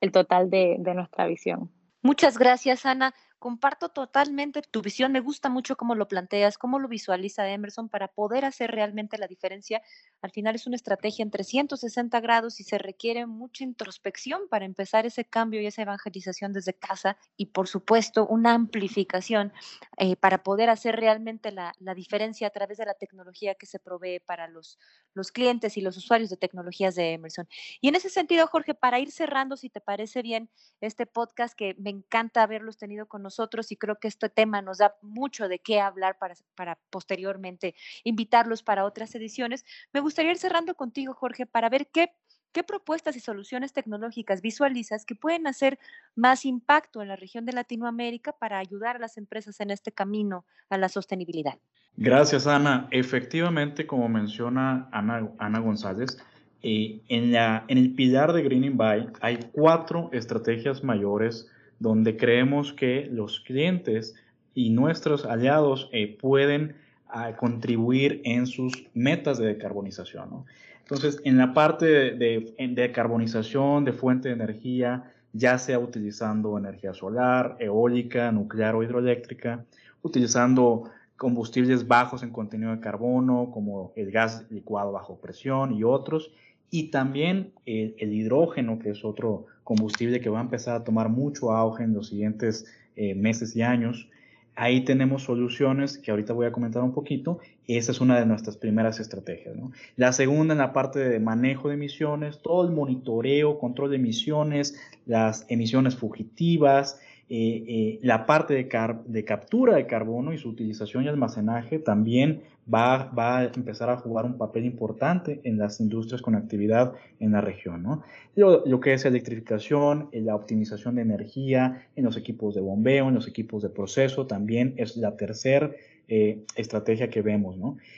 el 0.00 0.12
total 0.12 0.48
de, 0.48 0.76
de 0.78 0.94
nuestra 0.94 1.26
visión. 1.26 1.70
Muchas 2.02 2.38
gracias, 2.38 2.86
Ana. 2.86 3.14
Comparto 3.38 3.90
totalmente 3.90 4.62
tu 4.62 4.82
visión, 4.82 5.12
me 5.12 5.20
gusta 5.20 5.48
mucho 5.48 5.76
cómo 5.76 5.94
lo 5.94 6.08
planteas, 6.08 6.58
cómo 6.58 6.78
lo 6.78 6.88
visualiza 6.88 7.48
Emerson 7.48 7.88
para 7.88 8.08
poder 8.08 8.44
hacer 8.44 8.72
realmente 8.72 9.16
la 9.16 9.28
diferencia. 9.28 9.80
Al 10.22 10.32
final 10.32 10.56
es 10.56 10.66
una 10.66 10.74
estrategia 10.74 11.22
en 11.22 11.30
360 11.30 12.20
grados 12.20 12.58
y 12.58 12.64
se 12.64 12.78
requiere 12.78 13.26
mucha 13.26 13.62
introspección 13.62 14.48
para 14.48 14.64
empezar 14.64 15.06
ese 15.06 15.24
cambio 15.24 15.60
y 15.60 15.66
esa 15.66 15.82
evangelización 15.82 16.52
desde 16.52 16.74
casa 16.74 17.16
y 17.36 17.46
por 17.46 17.68
supuesto 17.68 18.26
una 18.26 18.54
amplificación 18.54 19.52
eh, 19.98 20.16
para 20.16 20.42
poder 20.42 20.68
hacer 20.68 20.96
realmente 20.96 21.52
la, 21.52 21.74
la, 21.78 21.94
diferencia 21.94 22.48
a 22.48 22.50
través 22.50 22.78
de 22.78 22.86
la 22.86 22.94
tecnología 22.94 23.54
que 23.54 23.66
se 23.66 23.78
provee 23.78 24.20
para 24.20 24.48
los, 24.48 24.78
los 25.14 25.32
clientes 25.32 25.76
y 25.76 25.80
los 25.80 25.96
usuarios 25.96 26.30
de 26.30 26.36
tecnologías 26.36 26.94
de 26.94 27.12
Emerson. 27.12 27.48
Y 27.80 27.88
en 27.88 27.94
ese 27.94 28.10
sentido, 28.10 28.46
Jorge, 28.46 28.74
para 28.74 28.98
ir 28.98 29.10
cerrando, 29.10 29.56
si 29.56 29.70
te 29.70 29.80
parece 29.80 30.22
bien, 30.22 30.50
este 30.80 31.06
podcast 31.06 31.56
que 31.56 31.74
me 31.78 31.90
encanta 31.90 32.42
haberlos 32.42 32.76
tenido 32.76 33.06
con 33.06 33.22
nosotros 33.28 33.70
y 33.70 33.76
creo 33.76 33.96
que 33.96 34.08
este 34.08 34.30
tema 34.30 34.62
nos 34.62 34.78
da 34.78 34.94
mucho 35.02 35.48
de 35.48 35.58
qué 35.58 35.80
hablar 35.80 36.16
para, 36.18 36.34
para 36.54 36.78
posteriormente 36.90 37.74
invitarlos 38.04 38.62
para 38.62 38.84
otras 38.84 39.14
ediciones. 39.14 39.64
Me 39.92 40.00
gustaría 40.00 40.30
ir 40.30 40.38
cerrando 40.38 40.74
contigo, 40.74 41.12
Jorge, 41.12 41.44
para 41.44 41.68
ver 41.68 41.88
qué, 41.92 42.12
qué 42.52 42.62
propuestas 42.64 43.16
y 43.16 43.20
soluciones 43.20 43.74
tecnológicas 43.74 44.40
visualizas 44.40 45.04
que 45.04 45.14
pueden 45.14 45.46
hacer 45.46 45.78
más 46.14 46.46
impacto 46.46 47.02
en 47.02 47.08
la 47.08 47.16
región 47.16 47.44
de 47.44 47.52
Latinoamérica 47.52 48.32
para 48.32 48.58
ayudar 48.58 48.96
a 48.96 48.98
las 48.98 49.18
empresas 49.18 49.60
en 49.60 49.70
este 49.70 49.92
camino 49.92 50.46
a 50.70 50.78
la 50.78 50.88
sostenibilidad. 50.88 51.58
Gracias, 51.96 52.46
Ana. 52.46 52.88
Efectivamente, 52.90 53.86
como 53.86 54.08
menciona 54.08 54.88
Ana, 54.90 55.28
Ana 55.38 55.58
González, 55.58 56.16
eh, 56.62 57.02
en, 57.08 57.32
la, 57.32 57.64
en 57.68 57.78
el 57.78 57.94
pilar 57.94 58.32
de 58.32 58.42
Greening 58.42 58.76
By 58.76 59.08
hay 59.20 59.38
cuatro 59.52 60.10
estrategias 60.12 60.82
mayores 60.82 61.46
donde 61.78 62.16
creemos 62.16 62.72
que 62.72 63.08
los 63.10 63.40
clientes 63.40 64.14
y 64.54 64.70
nuestros 64.70 65.24
aliados 65.24 65.88
eh, 65.92 66.16
pueden 66.20 66.76
ah, 67.08 67.36
contribuir 67.36 68.20
en 68.24 68.46
sus 68.46 68.72
metas 68.94 69.38
de 69.38 69.46
decarbonización. 69.46 70.30
¿no? 70.30 70.46
Entonces, 70.80 71.20
en 71.24 71.36
la 71.38 71.54
parte 71.54 71.86
de, 71.86 72.10
de, 72.12 72.54
de 72.58 72.82
decarbonización 72.82 73.84
de 73.84 73.92
fuente 73.92 74.28
de 74.28 74.34
energía, 74.34 75.12
ya 75.32 75.58
sea 75.58 75.78
utilizando 75.78 76.56
energía 76.58 76.94
solar, 76.94 77.56
eólica, 77.60 78.32
nuclear 78.32 78.74
o 78.74 78.82
hidroeléctrica, 78.82 79.64
utilizando 80.02 80.90
combustibles 81.16 81.86
bajos 81.86 82.22
en 82.22 82.30
contenido 82.30 82.70
de 82.70 82.80
carbono, 82.80 83.50
como 83.52 83.92
el 83.96 84.10
gas 84.10 84.46
licuado 84.50 84.92
bajo 84.92 85.16
presión 85.16 85.74
y 85.74 85.84
otros, 85.84 86.32
y 86.70 86.90
también 86.90 87.52
el, 87.66 88.12
hidrógeno, 88.12 88.78
que 88.78 88.90
es 88.90 89.04
otro 89.04 89.46
combustible 89.68 90.18
que 90.22 90.30
va 90.30 90.38
a 90.38 90.42
empezar 90.48 90.76
a 90.76 90.82
tomar 90.82 91.10
mucho 91.10 91.52
auge 91.52 91.84
en 91.84 91.92
los 91.92 92.08
siguientes 92.08 92.64
eh, 92.96 93.14
meses 93.14 93.54
y 93.54 93.60
años. 93.60 94.08
Ahí 94.54 94.82
tenemos 94.82 95.24
soluciones 95.24 95.98
que 95.98 96.10
ahorita 96.10 96.32
voy 96.32 96.46
a 96.46 96.52
comentar 96.52 96.82
un 96.82 96.94
poquito. 96.94 97.38
Esa 97.66 97.92
es 97.92 98.00
una 98.00 98.18
de 98.18 98.24
nuestras 98.24 98.56
primeras 98.56 98.98
estrategias. 98.98 99.54
La 99.96 100.14
segunda 100.14 100.54
en 100.54 100.58
la 100.58 100.72
parte 100.72 101.00
de 101.00 101.20
manejo 101.20 101.68
de 101.68 101.74
emisiones, 101.74 102.40
todo 102.40 102.64
el 102.66 102.74
monitoreo, 102.74 103.58
control 103.58 103.90
de 103.90 103.96
emisiones, 103.96 104.74
las 105.04 105.44
emisiones 105.50 105.96
fugitivas, 105.96 106.98
eh, 107.30 107.64
eh, 107.68 107.98
la 108.02 108.24
parte 108.24 108.54
de, 108.54 109.24
captura 109.24 109.76
de 109.76 109.86
carbono 109.86 110.32
y 110.32 110.38
su 110.38 110.48
utilización 110.48 111.04
y 111.04 111.08
almacenaje 111.08 111.78
también 111.78 112.40
va, 112.72 113.10
a 113.16 113.44
empezar 113.44 113.90
a 113.90 113.98
jugar 113.98 114.24
un 114.24 114.38
papel 114.38 114.64
importante 114.64 115.40
en 115.44 115.58
las 115.58 115.78
industrias 115.80 116.22
con 116.22 116.34
actividad 116.34 116.94
en 117.20 117.32
la 117.32 117.42
región. 117.42 118.02
Lo, 118.34 118.80
que 118.80 118.94
es 118.94 119.04
electrificación, 119.04 120.08
la 120.12 120.34
optimización 120.34 120.94
de 120.94 121.02
energía 121.02 121.86
en 121.96 122.04
los 122.04 122.16
equipos 122.16 122.54
de 122.54 122.62
bombeo, 122.62 123.08
en 123.08 123.14
los 123.14 123.28
equipos 123.28 123.62
de 123.62 123.68
proceso, 123.68 124.26
también 124.26 124.72
es 124.78 124.96
la 124.96 125.16
tercera 125.16 125.70
eh, 126.08 126.44
estrategia 126.56 127.10
que 127.10 127.20
vemos. 127.20 127.56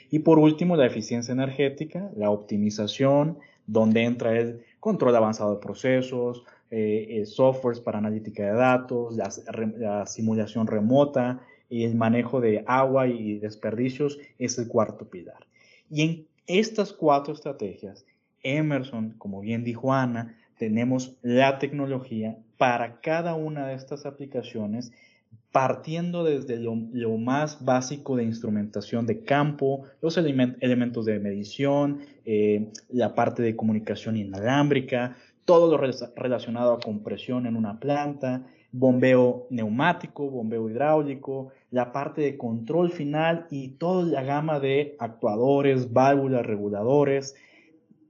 Y 0.09 0.19
por 0.19 0.39
último, 0.39 0.75
la 0.75 0.87
eficiencia 0.87 1.31
energética, 1.31 2.11
la 2.17 2.31
optimización, 2.31 3.37
donde 3.65 4.03
entra 4.03 4.37
el 4.37 4.61
control 4.81 5.15
avanzado 5.15 5.53
de 5.53 5.61
procesos, 5.61 6.43
eh, 6.71 7.19
eh, 7.19 7.25
softwares 7.25 7.81
para 7.81 7.97
analítica 7.97 8.43
de 8.43 8.53
datos, 8.53 9.17
la, 9.17 10.05
simulación 10.05 10.67
remota 10.67 11.41
y 11.69 11.83
el 11.83 11.95
manejo 11.95 12.39
de 12.39 12.63
agua 12.65 13.07
y 13.07 13.39
desperdicios 13.39 14.19
es 14.39 14.57
el 14.57 14.69
cuarto 14.69 15.09
pilar. 15.09 15.45
Y 15.89 16.01
en 16.01 16.27
estas 16.47 16.93
cuatro 16.93 17.33
estrategias, 17.33 18.05
Emerson, 18.41 19.15
como 19.17 19.41
bien 19.41 19.65
dijo 19.65 19.93
Ana, 19.93 20.37
tenemos 20.57 21.17
la 21.21 21.59
tecnología 21.59 22.37
para 22.57 23.01
cada 23.01 23.35
una 23.35 23.67
de 23.67 23.75
estas 23.75 24.05
aplicaciones 24.05 24.93
partiendo 25.51 26.23
desde 26.23 26.57
lo, 26.57 26.75
más 27.17 27.63
básico 27.65 28.15
de 28.15 28.23
instrumentación 28.23 29.05
de 29.05 29.23
campo, 29.23 29.83
los 30.01 30.17
elementos 30.17 31.05
de 31.05 31.19
medición, 31.19 31.99
eh, 32.25 32.71
la 32.89 33.13
parte 33.13 33.43
de 33.43 33.55
comunicación 33.55 34.15
inalámbrica, 34.15 35.17
todo 35.45 35.75
lo 35.75 35.77
relacionado 36.15 36.73
a 36.73 36.79
compresión 36.79 37.45
en 37.45 37.55
una 37.55 37.79
planta, 37.79 38.45
bombeo 38.71 39.47
neumático, 39.49 40.29
bombeo 40.29 40.69
hidráulico, 40.69 41.49
la 41.71 41.91
parte 41.91 42.21
de 42.21 42.37
control 42.37 42.91
final 42.91 43.47
y 43.49 43.69
toda 43.69 44.03
la 44.05 44.23
gama 44.23 44.59
de 44.59 44.95
actuadores, 44.99 45.91
válvulas, 45.91 46.45
reguladores. 46.45 47.35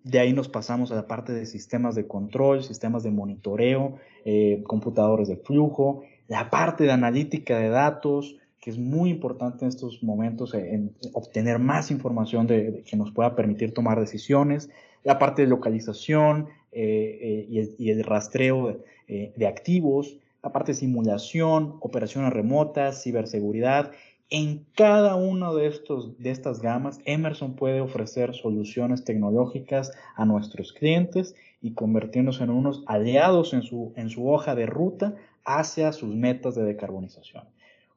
De 0.03 0.19
ahí 0.19 0.33
nos 0.33 0.49
pasamos 0.49 0.91
a 0.91 0.95
la 0.95 1.07
parte 1.07 1.31
de 1.31 1.45
sistemas 1.45 1.95
de 1.95 2.07
control, 2.07 2.63
sistemas 2.63 3.03
de 3.03 3.11
monitoreo, 3.11 3.97
eh, 4.25 4.63
computadores 4.65 5.27
de 5.27 5.37
flujo, 5.37 6.03
la 6.27 6.49
parte 6.49 6.85
de 6.85 6.91
analítica 6.91 7.57
de 7.57 7.69
datos, 7.69 8.37
que 8.59 8.69
es 8.69 8.77
muy 8.77 9.09
importante 9.09 9.65
en 9.65 9.69
estos 9.69 10.03
momentos 10.03 10.53
en, 10.53 10.95
obtener 11.13 11.57
más 11.59 11.89
información 11.89 12.45
de, 12.45 12.83
que 12.85 12.95
nos 12.95 13.11
pueda 13.11 13.35
permitir 13.35 13.73
tomar 13.73 13.99
decisiones, 13.99 14.69
la 15.03 15.17
parte 15.17 15.41
de 15.41 15.47
localización 15.47 16.47
eh, 16.71 17.47
y, 17.77 17.89
el, 17.89 18.03
rastreo 18.03 18.83
eh, 19.07 19.33
de 19.35 19.47
activos, 19.47 20.17
la 20.43 20.51
parte 20.51 20.71
de 20.71 20.77
simulación, 20.77 21.75
operaciones 21.81 22.33
remotas, 22.33 23.03
ciberseguridad. 23.03 23.91
En 24.29 24.65
cada 24.75 25.15
una 25.15 25.51
de, 25.53 25.73
de 26.17 26.31
estas 26.31 26.61
gamas, 26.61 26.99
Emerson 27.05 27.55
puede 27.55 27.81
ofrecer 27.81 28.33
soluciones 28.33 29.03
tecnológicas 29.03 29.91
a 30.15 30.25
nuestros 30.25 30.71
clientes 30.71 31.35
y 31.61 31.73
convirtiéndose 31.73 32.43
en 32.43 32.49
unos 32.49 32.83
aliados 32.87 33.53
en 33.53 33.61
su, 33.61 33.93
en 33.95 34.09
su 34.09 34.29
hoja 34.29 34.55
de 34.55 34.65
ruta 34.65 35.15
hacia 35.45 35.91
sus 35.91 36.15
metas 36.15 36.55
de 36.55 36.63
decarbonización. 36.63 37.43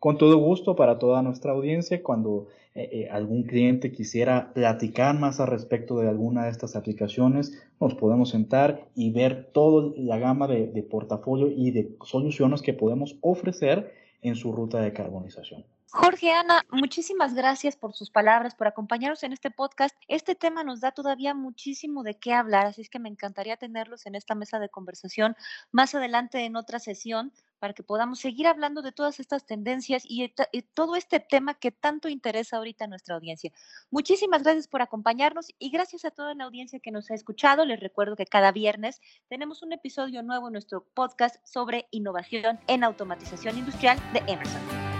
Con 0.04 0.18
todo 0.18 0.36
gusto 0.36 0.76
para 0.76 0.98
toda 0.98 1.22
nuestra 1.22 1.52
audiencia, 1.52 2.02
cuando 2.02 2.48
eh, 2.74 2.90
eh, 2.92 3.08
algún 3.10 3.44
cliente 3.44 3.90
quisiera 3.90 4.52
platicar 4.52 5.18
más 5.18 5.40
al 5.40 5.46
respecto 5.46 5.98
de 5.98 6.10
alguna 6.10 6.44
de 6.44 6.50
estas 6.50 6.76
aplicaciones, 6.76 7.66
nos 7.80 7.94
podemos 7.94 8.28
sentar 8.28 8.86
y 8.94 9.12
ver 9.12 9.50
toda 9.54 9.94
la 9.96 10.18
gama 10.18 10.46
de, 10.46 10.66
de 10.66 10.82
portafolio 10.82 11.48
y 11.50 11.70
de 11.70 11.96
soluciones 12.04 12.60
que 12.60 12.74
podemos 12.74 13.16
ofrecer 13.22 13.94
en 14.20 14.36
su 14.36 14.52
ruta 14.52 14.76
de 14.80 14.90
decarbonización. 14.90 15.64
Jorge, 15.96 16.32
Ana, 16.32 16.66
muchísimas 16.72 17.34
gracias 17.34 17.76
por 17.76 17.94
sus 17.94 18.10
palabras, 18.10 18.56
por 18.56 18.66
acompañarnos 18.66 19.22
en 19.22 19.32
este 19.32 19.52
podcast. 19.52 19.96
Este 20.08 20.34
tema 20.34 20.64
nos 20.64 20.80
da 20.80 20.90
todavía 20.90 21.34
muchísimo 21.34 22.02
de 22.02 22.18
qué 22.18 22.32
hablar, 22.32 22.66
así 22.66 22.80
es 22.80 22.90
que 22.90 22.98
me 22.98 23.08
encantaría 23.08 23.56
tenerlos 23.56 24.04
en 24.04 24.16
esta 24.16 24.34
mesa 24.34 24.58
de 24.58 24.68
conversación 24.68 25.36
más 25.70 25.94
adelante 25.94 26.44
en 26.44 26.56
otra 26.56 26.80
sesión 26.80 27.32
para 27.58 27.74
que 27.74 27.82
podamos 27.82 28.18
seguir 28.18 28.46
hablando 28.46 28.82
de 28.82 28.92
todas 28.92 29.20
estas 29.20 29.46
tendencias 29.46 30.04
y, 30.06 30.32
todo 30.74 30.96
este 30.96 31.20
tema 31.20 31.54
que 31.54 31.70
tanto 31.70 32.08
interesa 32.08 32.56
ahorita 32.56 32.84
a 32.84 32.88
nuestra 32.88 33.14
audiencia. 33.14 33.52
Muchísimas 33.90 34.42
gracias 34.42 34.68
por 34.68 34.82
acompañarnos 34.82 35.48
y 35.58 35.70
gracias 35.70 36.04
a 36.04 36.10
toda 36.10 36.34
la 36.34 36.44
audiencia 36.44 36.80
que 36.80 36.90
nos 36.90 37.10
ha 37.10 37.14
escuchado. 37.14 37.64
Les 37.64 37.80
recuerdo 37.80 38.16
que 38.16 38.26
cada 38.26 38.52
viernes 38.52 39.00
tenemos 39.28 39.62
un 39.62 39.72
episodio 39.72 40.22
nuevo 40.22 40.48
en 40.48 40.52
nuestro 40.52 40.84
podcast 40.94 41.36
sobre 41.44 41.86
innovación 41.90 42.60
en 42.66 42.84
automatización 42.84 43.58
industrial 43.58 43.98
de 44.12 44.20
Emerson. 44.26 44.93